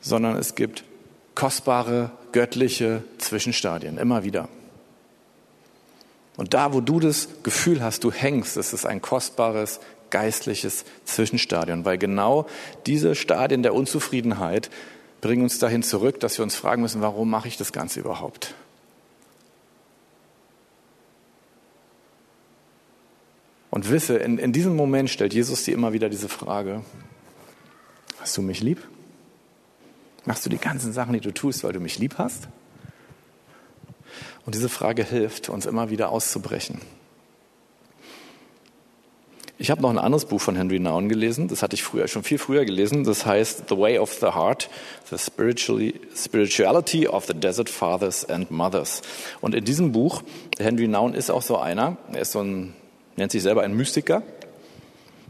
sondern 0.00 0.36
es 0.36 0.54
gibt 0.54 0.84
kostbare, 1.34 2.12
göttliche 2.32 3.02
Zwischenstadien, 3.18 3.98
immer 3.98 4.22
wieder. 4.22 4.48
Und 6.36 6.54
da, 6.54 6.72
wo 6.72 6.80
du 6.80 7.00
das 7.00 7.28
Gefühl 7.42 7.82
hast, 7.82 8.04
du 8.04 8.10
hängst, 8.10 8.56
ist 8.56 8.72
es 8.72 8.86
ein 8.86 9.00
kostbares, 9.00 9.80
geistliches 10.14 10.84
Zwischenstadion, 11.04 11.84
weil 11.84 11.98
genau 11.98 12.46
diese 12.86 13.16
Stadien 13.16 13.64
der 13.64 13.74
Unzufriedenheit 13.74 14.70
bringen 15.20 15.42
uns 15.42 15.58
dahin 15.58 15.82
zurück, 15.82 16.20
dass 16.20 16.38
wir 16.38 16.44
uns 16.44 16.54
fragen 16.54 16.82
müssen, 16.82 17.00
warum 17.00 17.28
mache 17.28 17.48
ich 17.48 17.56
das 17.56 17.72
Ganze 17.72 17.98
überhaupt? 17.98 18.54
Und 23.70 23.90
wisse, 23.90 24.16
in, 24.18 24.38
in 24.38 24.52
diesem 24.52 24.76
Moment 24.76 25.10
stellt 25.10 25.34
Jesus 25.34 25.64
dir 25.64 25.74
immer 25.74 25.92
wieder 25.92 26.08
diese 26.08 26.28
Frage, 26.28 26.84
hast 28.20 28.36
du 28.36 28.42
mich 28.42 28.60
lieb? 28.60 28.86
Machst 30.26 30.46
du 30.46 30.48
die 30.50 30.58
ganzen 30.58 30.92
Sachen, 30.92 31.14
die 31.14 31.20
du 31.20 31.34
tust, 31.34 31.64
weil 31.64 31.72
du 31.72 31.80
mich 31.80 31.98
lieb 31.98 32.18
hast? 32.18 32.46
Und 34.46 34.54
diese 34.54 34.68
Frage 34.68 35.02
hilft, 35.02 35.48
uns 35.48 35.66
immer 35.66 35.90
wieder 35.90 36.10
auszubrechen. 36.10 36.80
Ich 39.56 39.70
habe 39.70 39.82
noch 39.82 39.90
ein 39.90 39.98
anderes 39.98 40.24
Buch 40.24 40.40
von 40.40 40.56
Henry 40.56 40.80
Nouwen 40.80 41.08
gelesen, 41.08 41.46
das 41.46 41.62
hatte 41.62 41.74
ich 41.74 41.84
früher, 41.84 42.08
schon 42.08 42.24
viel 42.24 42.38
früher 42.38 42.64
gelesen, 42.64 43.04
das 43.04 43.24
heißt 43.24 43.68
The 43.68 43.78
Way 43.78 43.98
of 43.98 44.12
the 44.14 44.26
Heart, 44.34 44.68
The 45.10 45.16
Spirituality 46.16 47.06
of 47.06 47.26
the 47.26 47.34
Desert 47.34 47.70
Fathers 47.70 48.28
and 48.28 48.50
Mothers. 48.50 49.02
Und 49.40 49.54
in 49.54 49.64
diesem 49.64 49.92
Buch, 49.92 50.22
Henry 50.58 50.88
Nouwen 50.88 51.14
ist 51.14 51.30
auch 51.30 51.42
so 51.42 51.56
einer, 51.56 51.98
er 52.12 52.22
ist 52.22 52.32
so 52.32 52.40
ein, 52.40 52.74
nennt 53.14 53.30
sich 53.30 53.44
selber 53.44 53.62
ein 53.62 53.76
Mystiker, 53.76 54.24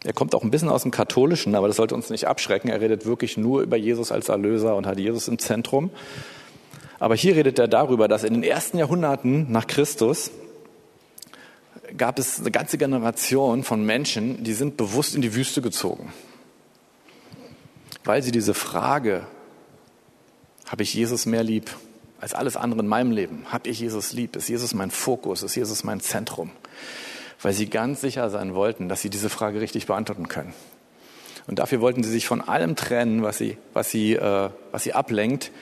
er 0.04 0.14
kommt 0.14 0.34
auch 0.34 0.42
ein 0.42 0.50
bisschen 0.50 0.70
aus 0.70 0.82
dem 0.82 0.90
Katholischen, 0.90 1.54
aber 1.54 1.66
das 1.66 1.76
sollte 1.76 1.94
uns 1.94 2.10
nicht 2.10 2.26
abschrecken. 2.26 2.68
Er 2.68 2.80
redet 2.80 3.06
wirklich 3.06 3.38
nur 3.38 3.62
über 3.62 3.78
Jesus 3.78 4.12
als 4.12 4.28
Erlöser 4.28 4.76
und 4.76 4.86
hat 4.86 4.98
Jesus 4.98 5.28
im 5.28 5.38
Zentrum. 5.38 5.90
Aber 6.98 7.14
hier 7.14 7.34
redet 7.36 7.58
er 7.58 7.68
darüber, 7.68 8.06
dass 8.06 8.22
in 8.22 8.34
den 8.34 8.42
ersten 8.42 8.76
Jahrhunderten 8.76 9.50
nach 9.50 9.66
Christus 9.66 10.30
gab 11.96 12.18
es 12.18 12.40
eine 12.40 12.50
ganze 12.50 12.78
Generation 12.78 13.62
von 13.62 13.84
Menschen, 13.84 14.42
die 14.44 14.54
sind 14.54 14.76
bewusst 14.76 15.14
in 15.14 15.22
die 15.22 15.34
Wüste 15.34 15.62
gezogen, 15.62 16.12
weil 18.04 18.22
sie 18.22 18.32
diese 18.32 18.54
Frage, 18.54 19.26
habe 20.66 20.82
ich 20.82 20.94
Jesus 20.94 21.26
mehr 21.26 21.42
lieb, 21.42 21.70
als 22.20 22.34
alles 22.34 22.56
andere 22.56 22.80
in 22.80 22.86
meinem 22.86 23.10
Leben? 23.10 23.44
Hab 23.52 23.66
ich 23.66 23.80
Jesus 23.80 24.12
lieb? 24.12 24.34
Ist 24.36 24.48
Jesus 24.48 24.72
mein 24.74 24.90
Fokus? 24.90 25.42
Ist 25.42 25.54
Jesus 25.54 25.84
mein 25.84 26.00
Zentrum? 26.00 26.50
Weil 27.42 27.52
sie 27.52 27.66
ganz 27.66 28.00
sicher 28.00 28.30
sein 28.30 28.54
wollten, 28.54 28.88
dass 28.88 29.02
sie 29.02 29.10
diese 29.10 29.28
Frage 29.28 29.60
richtig 29.60 29.86
beantworten 29.86 30.28
können. 30.28 30.54
Und 31.46 31.58
dafür 31.58 31.80
wollten 31.82 32.02
sie 32.02 32.10
sich 32.10 32.26
von 32.26 32.40
allem 32.40 32.76
trennen, 32.76 33.22
was 33.22 33.36
sie, 33.36 33.58
was 33.74 33.90
sie, 33.90 34.14
äh, 34.14 34.48
was 34.72 34.84
sie 34.84 34.94
ablenkt. 34.94 35.52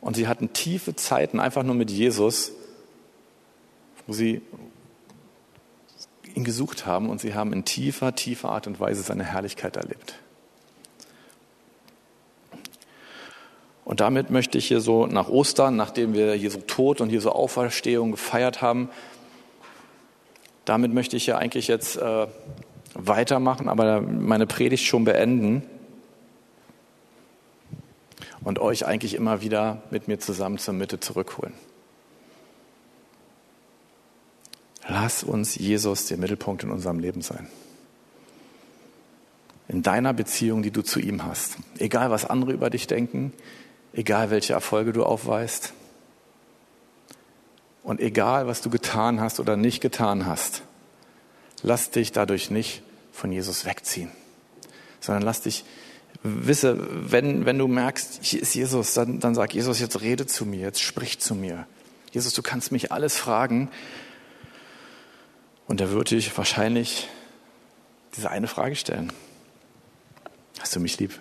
Und 0.00 0.16
sie 0.16 0.26
hatten 0.26 0.54
tiefe 0.54 0.96
Zeiten 0.96 1.38
einfach 1.38 1.62
nur 1.62 1.74
mit 1.74 1.90
Jesus, 1.90 2.52
wo 4.06 4.14
sie 4.14 4.40
ihn 6.36 6.44
gesucht 6.44 6.86
haben 6.86 7.08
und 7.08 7.20
sie 7.20 7.34
haben 7.34 7.52
in 7.52 7.64
tiefer, 7.64 8.14
tiefer 8.14 8.50
Art 8.50 8.66
und 8.66 8.80
Weise 8.80 9.02
seine 9.02 9.24
Herrlichkeit 9.24 9.76
erlebt. 9.76 10.14
Und 13.84 14.00
damit 14.00 14.30
möchte 14.30 14.56
ich 14.58 14.68
hier 14.68 14.80
so 14.80 15.06
nach 15.06 15.28
Ostern, 15.28 15.74
nachdem 15.74 16.14
wir 16.14 16.36
Jesu 16.36 16.60
Tod 16.60 17.00
und 17.00 17.10
Jesu 17.10 17.30
Auferstehung 17.30 18.12
gefeiert 18.12 18.62
haben, 18.62 18.88
damit 20.64 20.92
möchte 20.92 21.16
ich 21.16 21.26
ja 21.26 21.38
eigentlich 21.38 21.66
jetzt 21.66 21.96
äh, 21.96 22.26
weitermachen, 22.94 23.68
aber 23.68 24.00
meine 24.00 24.46
Predigt 24.46 24.84
schon 24.84 25.04
beenden 25.04 25.64
und 28.44 28.58
euch 28.58 28.86
eigentlich 28.86 29.14
immer 29.14 29.42
wieder 29.42 29.82
mit 29.90 30.06
mir 30.06 30.18
zusammen 30.18 30.58
zur 30.58 30.74
Mitte 30.74 31.00
zurückholen. 31.00 31.54
Lass 35.10 35.24
uns 35.24 35.56
Jesus 35.56 36.06
der 36.06 36.18
Mittelpunkt 36.18 36.62
in 36.62 36.70
unserem 36.70 37.00
Leben 37.00 37.20
sein. 37.20 37.48
In 39.66 39.82
deiner 39.82 40.12
Beziehung, 40.12 40.62
die 40.62 40.70
du 40.70 40.82
zu 40.82 41.00
ihm 41.00 41.24
hast. 41.24 41.56
Egal, 41.78 42.12
was 42.12 42.26
andere 42.26 42.52
über 42.52 42.70
dich 42.70 42.86
denken, 42.86 43.32
egal, 43.92 44.30
welche 44.30 44.52
Erfolge 44.52 44.92
du 44.92 45.02
aufweist 45.02 45.72
und 47.82 47.98
egal, 47.98 48.46
was 48.46 48.60
du 48.60 48.70
getan 48.70 49.20
hast 49.20 49.40
oder 49.40 49.56
nicht 49.56 49.80
getan 49.80 50.26
hast. 50.26 50.62
Lass 51.64 51.90
dich 51.90 52.12
dadurch 52.12 52.52
nicht 52.52 52.84
von 53.10 53.32
Jesus 53.32 53.64
wegziehen, 53.64 54.12
sondern 55.00 55.24
lass 55.24 55.40
dich 55.40 55.64
wisse, 56.22 56.86
wenn, 56.88 57.46
wenn 57.46 57.58
du 57.58 57.66
merkst, 57.66 58.20
hier 58.22 58.42
ist 58.42 58.54
Jesus, 58.54 58.94
dann, 58.94 59.18
dann 59.18 59.34
sag 59.34 59.54
Jesus, 59.54 59.80
jetzt 59.80 60.02
rede 60.02 60.26
zu 60.26 60.46
mir, 60.46 60.60
jetzt 60.60 60.80
sprich 60.80 61.18
zu 61.18 61.34
mir. 61.34 61.66
Jesus, 62.12 62.32
du 62.32 62.42
kannst 62.42 62.70
mich 62.70 62.92
alles 62.92 63.16
fragen. 63.16 63.70
Und 65.70 65.80
er 65.80 65.92
würde 65.92 66.16
dich 66.16 66.36
wahrscheinlich 66.36 67.06
diese 68.16 68.28
eine 68.28 68.48
Frage 68.48 68.74
stellen. 68.74 69.12
Hast 70.58 70.74
du 70.74 70.80
mich 70.80 70.98
lieb? 70.98 71.16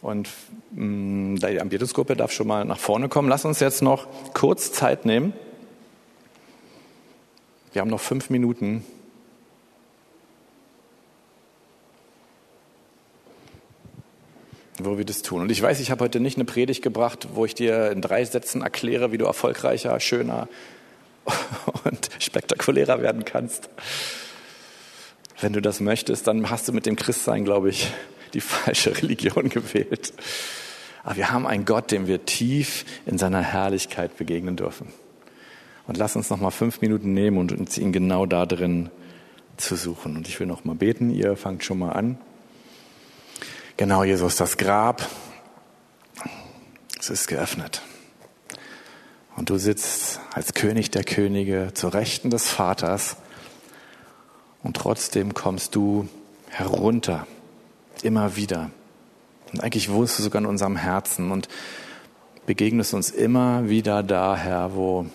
Und 0.00 0.30
mh, 0.70 0.82
mm, 0.82 1.36
die 1.40 1.60
Ambientesgruppe 1.60 2.16
darf 2.16 2.32
schon 2.32 2.46
mal 2.46 2.64
nach 2.64 2.78
vorne 2.78 3.10
kommen. 3.10 3.28
Lass 3.28 3.44
uns 3.44 3.60
jetzt 3.60 3.82
noch 3.82 4.06
kurz 4.32 4.72
Zeit 4.72 5.04
nehmen. 5.04 5.34
Wir 7.74 7.82
haben 7.82 7.90
noch 7.90 8.00
fünf 8.00 8.30
Minuten. 8.30 8.82
wo 14.78 14.96
wir 14.96 15.04
das 15.04 15.22
tun. 15.22 15.42
Und 15.42 15.50
ich 15.50 15.60
weiß, 15.60 15.78
ich 15.80 15.90
habe 15.92 16.02
heute 16.02 16.18
nicht 16.18 16.38
eine 16.38 16.46
Predigt 16.46 16.82
gebracht, 16.82 17.28
wo 17.34 17.44
ich 17.44 17.54
dir 17.54 17.92
in 17.92 18.00
drei 18.00 18.24
Sätzen 18.24 18.62
erkläre, 18.62 19.12
wie 19.12 19.18
du 19.18 19.26
erfolgreicher, 19.26 20.00
schöner 20.00 20.48
und 21.84 22.10
spektakulärer 22.18 23.00
werden 23.02 23.24
kannst. 23.24 23.68
Wenn 25.40 25.52
du 25.52 25.60
das 25.60 25.80
möchtest, 25.80 26.26
dann 26.26 26.50
hast 26.50 26.68
du 26.68 26.72
mit 26.72 26.86
dem 26.86 26.96
Christsein, 26.96 27.44
glaube 27.44 27.70
ich, 27.70 27.92
die 28.34 28.40
falsche 28.40 28.96
Religion 29.02 29.48
gewählt. 29.48 30.12
Aber 31.04 31.16
wir 31.16 31.30
haben 31.30 31.46
einen 31.46 31.64
Gott, 31.64 31.90
dem 31.90 32.06
wir 32.06 32.24
tief 32.24 32.84
in 33.06 33.18
seiner 33.18 33.42
Herrlichkeit 33.42 34.16
begegnen 34.16 34.56
dürfen. 34.56 34.88
Und 35.86 35.96
lass 35.96 36.14
uns 36.14 36.30
noch 36.30 36.40
mal 36.40 36.52
fünf 36.52 36.80
Minuten 36.80 37.12
nehmen 37.12 37.38
und 37.38 37.52
uns 37.52 37.76
ihn 37.76 37.92
genau 37.92 38.24
da 38.24 38.46
drin 38.46 38.90
zu 39.56 39.74
suchen. 39.74 40.16
Und 40.16 40.28
ich 40.28 40.38
will 40.38 40.46
noch 40.46 40.64
mal 40.64 40.76
beten. 40.76 41.10
Ihr 41.10 41.36
fangt 41.36 41.64
schon 41.64 41.80
mal 41.80 41.90
an. 41.90 42.18
Genau, 43.76 44.04
Jesus, 44.04 44.36
das 44.36 44.56
Grab, 44.58 45.08
es 47.00 47.10
ist 47.10 47.26
geöffnet. 47.26 47.82
Und 49.36 49.50
du 49.50 49.56
sitzt 49.56 50.20
als 50.32 50.54
König 50.54 50.90
der 50.90 51.04
Könige 51.04 51.70
zur 51.74 51.94
Rechten 51.94 52.30
des 52.30 52.48
Vaters. 52.48 53.16
Und 54.62 54.76
trotzdem 54.76 55.34
kommst 55.34 55.74
du 55.74 56.08
herunter, 56.48 57.26
immer 58.02 58.36
wieder. 58.36 58.70
Und 59.52 59.62
eigentlich 59.62 59.90
wohnst 59.90 60.18
du 60.18 60.22
sogar 60.22 60.42
in 60.42 60.46
unserem 60.46 60.76
Herzen 60.76 61.30
und 61.30 61.48
begegnest 62.46 62.94
uns 62.94 63.10
immer 63.10 63.68
wieder 63.68 64.02
da, 64.02 64.36
Herr, 64.36 64.74
wo, 64.74 65.06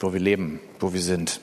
wo 0.00 0.12
wir 0.12 0.20
leben, 0.20 0.60
wo 0.80 0.92
wir 0.92 1.02
sind. 1.02 1.40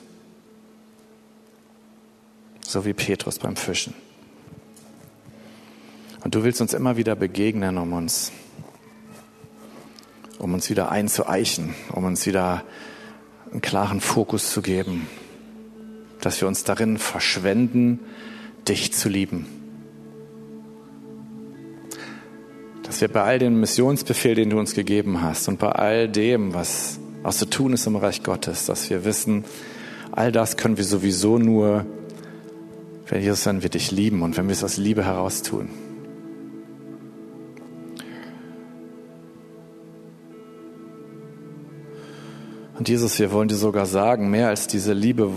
So 2.62 2.84
wie 2.84 2.92
Petrus 2.92 3.38
beim 3.38 3.56
Fischen. 3.56 3.94
Und 6.24 6.34
du 6.34 6.42
willst 6.42 6.60
uns 6.60 6.72
immer 6.72 6.96
wieder 6.96 7.16
begegnen, 7.16 7.76
um 7.76 7.92
uns, 7.92 8.32
um 10.44 10.52
uns 10.52 10.68
wieder 10.68 10.92
einzueichen, 10.92 11.74
um 11.90 12.04
uns 12.04 12.26
wieder 12.26 12.64
einen 13.50 13.62
klaren 13.62 14.02
Fokus 14.02 14.50
zu 14.50 14.60
geben, 14.60 15.08
dass 16.20 16.38
wir 16.42 16.46
uns 16.48 16.64
darin 16.64 16.98
verschwenden, 16.98 17.98
dich 18.68 18.92
zu 18.92 19.08
lieben. 19.08 19.46
Dass 22.82 23.00
wir 23.00 23.08
bei 23.08 23.22
all 23.22 23.38
dem 23.38 23.58
Missionsbefehl, 23.58 24.34
den 24.34 24.50
du 24.50 24.58
uns 24.58 24.74
gegeben 24.74 25.22
hast 25.22 25.48
und 25.48 25.58
bei 25.58 25.72
all 25.72 26.10
dem, 26.10 26.52
was, 26.52 27.00
was 27.22 27.38
zu 27.38 27.48
tun 27.48 27.72
ist 27.72 27.86
im 27.86 27.96
Reich 27.96 28.22
Gottes, 28.22 28.66
dass 28.66 28.90
wir 28.90 29.06
wissen, 29.06 29.44
all 30.12 30.30
das 30.30 30.58
können 30.58 30.76
wir 30.76 30.84
sowieso 30.84 31.38
nur, 31.38 31.86
wenn 33.08 33.22
Jesus, 33.22 33.46
wenn 33.46 33.62
wir 33.62 33.70
dich 33.70 33.90
lieben 33.90 34.20
und 34.20 34.36
wenn 34.36 34.46
wir 34.46 34.52
es 34.52 34.62
aus 34.62 34.76
Liebe 34.76 35.06
heraus 35.06 35.40
tun. 35.40 35.70
Und 42.76 42.88
Jesus, 42.88 43.18
wir 43.18 43.30
wollen 43.30 43.48
dir 43.48 43.56
sogar 43.56 43.86
sagen, 43.86 44.30
mehr 44.30 44.48
als 44.48 44.66
diese 44.66 44.92
Liebe 44.92 45.30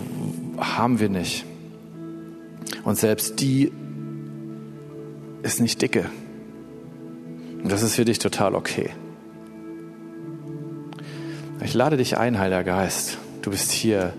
haben 0.58 1.00
wir 1.00 1.10
nicht. 1.10 1.46
Und 2.84 2.98
selbst 2.98 3.40
die 3.42 3.72
ist 5.44 5.62
nicht 5.62 5.82
dicke. 5.82 6.06
Und 7.62 7.72
das 7.72 7.84
ist 7.84 7.96
für 7.96 8.06
dich 8.06 8.20
total 8.20 8.56
okay. 8.56 8.90
Ich 11.64 11.74
lade 11.74 11.98
dich 11.98 12.18
ein, 12.18 12.40
Heiliger 12.40 12.64
Geist. 12.64 13.18
Du 13.42 13.52
bist 13.52 13.72
hier. 13.72 14.14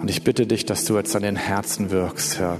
Und 0.00 0.08
ich 0.08 0.24
bitte 0.24 0.46
dich, 0.46 0.64
dass 0.64 0.84
du 0.84 0.96
jetzt 0.96 1.14
an 1.16 1.22
den 1.22 1.36
Herzen 1.36 1.90
wirkst, 1.90 2.38
Herr. 2.38 2.58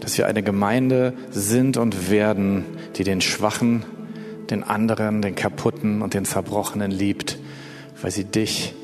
Dass 0.00 0.16
wir 0.18 0.26
eine 0.26 0.42
Gemeinde 0.42 1.14
sind 1.30 1.76
und 1.76 2.10
werden, 2.10 2.64
die 2.96 3.04
den 3.04 3.20
Schwachen 3.20 3.84
den 4.50 4.62
anderen, 4.62 5.22
den 5.22 5.34
Kaputten 5.34 6.02
und 6.02 6.14
den 6.14 6.24
Zerbrochenen 6.24 6.90
liebt, 6.90 7.38
weil 8.00 8.10
sie 8.10 8.24
dich 8.24 8.74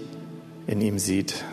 in 0.66 0.81
ihm 0.81 0.99
sieht. 0.99 1.44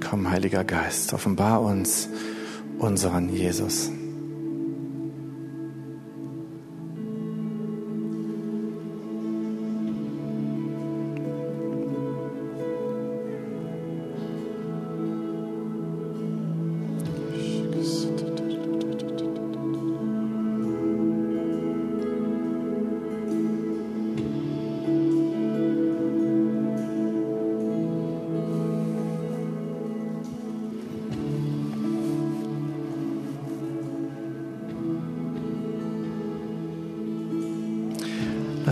Komm, 0.00 0.30
Heiliger 0.30 0.64
Geist, 0.64 1.12
offenbar 1.12 1.62
uns 1.62 2.08
unseren 2.78 3.28
Jesus. 3.34 3.90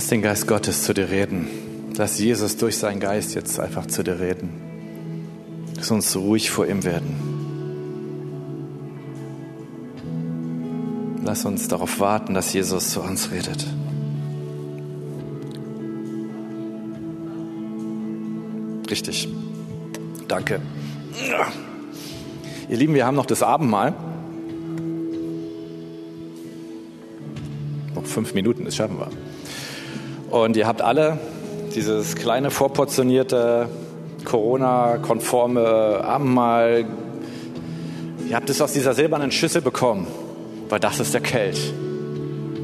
Lass 0.03 0.09
den 0.09 0.21
Geist 0.21 0.49
Gottes 0.49 0.83
zu 0.83 0.95
dir 0.95 1.11
reden. 1.11 1.47
Lass 1.97 2.19
Jesus 2.19 2.57
durch 2.57 2.77
seinen 2.77 2.99
Geist 2.99 3.37
jetzt 3.37 3.61
einfach 3.61 3.87
zu 3.87 4.03
dir 4.03 4.19
reden. 4.19 4.51
Lass 5.77 5.93
uns 5.93 6.17
ruhig 6.17 6.51
vor 6.51 6.67
ihm 6.67 6.83
werden. 6.83 7.15
Lass 11.23 11.45
uns 11.45 11.69
darauf 11.69 12.01
warten, 12.01 12.35
dass 12.35 12.53
Jesus 12.53 12.91
zu 12.91 13.01
uns 13.01 13.31
redet. 13.31 13.65
Richtig. 18.91 19.29
Danke. 20.27 20.61
Ihr 22.69 22.77
Lieben, 22.77 22.95
wir 22.95 23.07
haben 23.07 23.15
noch 23.17 23.27
das 23.27 23.45
Abendmahl. 23.45 23.95
Noch 27.95 28.05
fünf 28.05 28.35
Minuten, 28.35 28.65
das 28.65 28.75
schaffen 28.75 28.99
wir. 28.99 29.09
Und 30.33 30.57
ihr 30.57 30.67
habt 30.67 30.81
alle 30.81 31.19
dieses 31.75 32.17
kleine 32.17 32.51
vorportionierte 32.51 33.69
Corona-konforme 34.25 36.01
Abendmahl. 36.03 36.87
Ihr 38.31 38.35
habt 38.35 38.49
es 38.49 38.63
aus 38.63 38.73
dieser 38.73 38.95
silbernen 38.95 39.31
Schüssel 39.31 39.61
bekommen, 39.61 40.07
weil 40.71 40.81
das 40.81 41.01
ist 41.01 41.13
der 41.13 41.21
Kelch. 41.21 41.75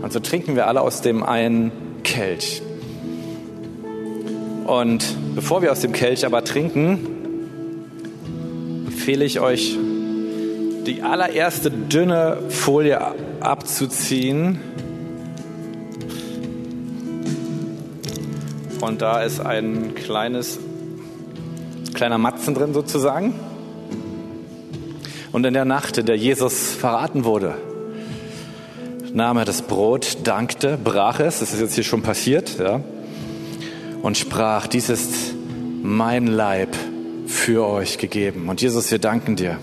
Und 0.01 0.11
so 0.11 0.19
trinken 0.19 0.57
wir 0.57 0.67
alle 0.67 0.81
aus 0.81 1.03
dem 1.03 1.23
einen 1.23 1.71
Kelch. 2.05 2.63
Und 4.65 5.05
bevor 5.35 5.61
wir 5.61 5.71
aus 5.71 5.81
dem 5.81 5.93
Kelch 5.93 6.25
aber 6.25 6.45
trinken, 6.45 6.99
empfehle 8.87 9.27
ich 9.27 9.41
euch, 9.41 9.77
die 10.87 11.03
allererste 11.03 11.71
dünne 11.71 12.39
Folie 12.49 12.99
abzuziehen. 13.41 14.59
Und 18.89 19.03
da 19.03 19.21
ist 19.21 19.39
ein 19.39 19.95
kleines, 19.95 20.59
kleiner 21.93 22.17
Matzen 22.17 22.55
drin 22.55 22.73
sozusagen. 22.73 23.35
Und 25.31 25.45
in 25.45 25.53
der 25.53 25.67
Nacht, 25.67 25.99
in 25.99 26.07
der 26.07 26.17
Jesus 26.17 26.71
verraten 26.71 27.27
wurde, 27.27 27.53
nahm 29.13 29.37
er 29.37 29.45
das 29.45 29.61
Brot, 29.61 30.17
dankte, 30.25 30.79
brach 30.83 31.21
es, 31.21 31.41
das 31.41 31.53
ist 31.53 31.61
jetzt 31.61 31.75
hier 31.75 31.85
schon 31.85 32.01
passiert, 32.01 32.59
ja, 32.59 32.81
und 34.01 34.17
sprach, 34.17 34.67
dies 34.67 34.89
ist 34.89 35.35
mein 35.83 36.27
Leib 36.27 36.75
für 37.27 37.67
euch 37.67 37.99
gegeben. 37.99 38.49
Und 38.49 38.63
Jesus, 38.63 38.91
wir 38.91 38.99
danken 38.99 39.37
dir. 39.37 39.59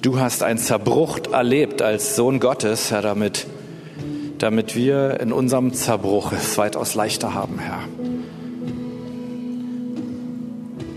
Du 0.00 0.18
hast 0.18 0.42
ein 0.42 0.56
Zerbruch 0.56 1.18
erlebt 1.30 1.82
als 1.82 2.16
Sohn 2.16 2.40
Gottes, 2.40 2.90
Herr, 2.90 3.02
damit, 3.02 3.46
damit 4.42 4.74
wir 4.74 5.20
in 5.20 5.32
unserem 5.32 5.72
Zerbruch 5.72 6.32
es 6.32 6.58
weitaus 6.58 6.96
leichter 6.96 7.32
haben, 7.32 7.60
Herr. 7.60 7.78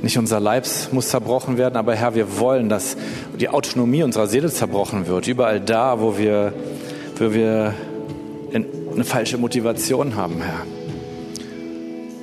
Nicht 0.01 0.17
unser 0.17 0.39
Leib 0.39 0.65
muss 0.91 1.09
zerbrochen 1.09 1.57
werden, 1.57 1.77
aber 1.77 1.93
Herr, 1.93 2.15
wir 2.15 2.39
wollen, 2.39 2.69
dass 2.69 2.97
die 3.39 3.49
Autonomie 3.49 4.01
unserer 4.01 4.25
Seele 4.25 4.49
zerbrochen 4.49 5.05
wird. 5.05 5.27
Überall 5.27 5.59
da, 5.59 6.01
wo 6.01 6.17
wir, 6.17 6.53
wo 7.17 7.33
wir 7.33 7.75
eine 8.51 9.03
falsche 9.03 9.37
Motivation 9.37 10.15
haben, 10.15 10.41
Herr. 10.41 10.63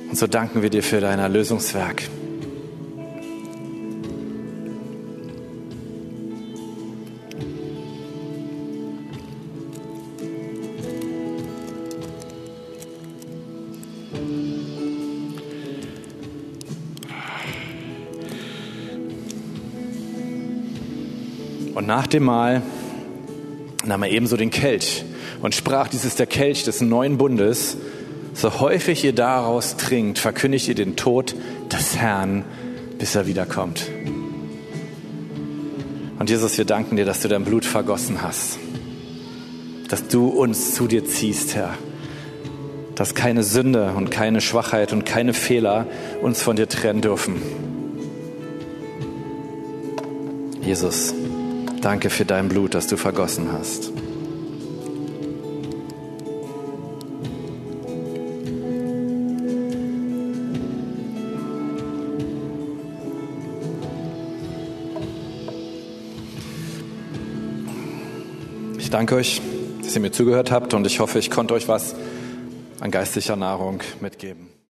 Und 0.09 0.17
so 0.17 0.27
danken 0.27 0.61
wir 0.61 0.69
dir 0.69 0.83
für 0.83 0.99
dein 0.99 1.19
Erlösungswerk. 1.19 2.03
Und 21.83 21.87
nach 21.87 22.07
dem 22.07 22.23
Mahl 22.23 22.61
nahm 23.83 24.03
er 24.03 24.09
ebenso 24.09 24.37
den 24.37 24.51
Kelch 24.51 25.03
und 25.41 25.53
sprach, 25.53 25.89
dies 25.89 26.05
ist 26.05 26.17
der 26.17 26.27
Kelch 26.27 26.63
des 26.63 26.79
neuen 26.79 27.17
Bundes. 27.17 27.75
So 28.33 28.61
häufig 28.61 29.03
ihr 29.03 29.11
daraus 29.11 29.75
trinkt, 29.75 30.17
verkündigt 30.17 30.69
ihr 30.69 30.75
den 30.75 30.95
Tod 30.95 31.35
des 31.69 31.97
Herrn, 31.97 32.45
bis 32.99 33.15
er 33.15 33.27
wiederkommt. 33.27 33.89
Und 36.19 36.29
Jesus, 36.29 36.57
wir 36.57 36.63
danken 36.63 36.95
dir, 36.95 37.03
dass 37.03 37.19
du 37.19 37.27
dein 37.27 37.43
Blut 37.43 37.65
vergossen 37.65 38.21
hast, 38.21 38.59
dass 39.89 40.07
du 40.07 40.29
uns 40.29 40.75
zu 40.75 40.87
dir 40.87 41.03
ziehst, 41.03 41.53
Herr, 41.53 41.73
dass 42.95 43.13
keine 43.13 43.43
Sünde 43.43 43.91
und 43.97 44.09
keine 44.09 44.39
Schwachheit 44.39 44.93
und 44.93 45.05
keine 45.05 45.33
Fehler 45.33 45.85
uns 46.21 46.41
von 46.41 46.55
dir 46.55 46.69
trennen 46.69 47.01
dürfen. 47.01 47.41
Jesus, 50.61 51.13
Danke 51.83 52.09
für 52.09 52.23
dein 52.23 52.47
Blut, 52.47 52.75
das 52.75 52.87
du 52.87 52.95
vergossen 52.95 53.51
hast. 53.51 53.91
Ich 68.77 68.89
danke 68.89 69.15
euch, 69.15 69.41
dass 69.83 69.93
ihr 69.93 69.99
mir 69.99 70.13
zugehört 70.13 70.51
habt 70.51 70.73
und 70.73 70.87
ich 70.87 71.01
hoffe, 71.01 71.19
ich 71.19 71.29
konnte 71.29 71.53
euch 71.53 71.67
was 71.67 71.95
an 72.79 72.91
geistlicher 72.91 73.35
Nahrung 73.35 73.81
mitgeben. 73.99 74.53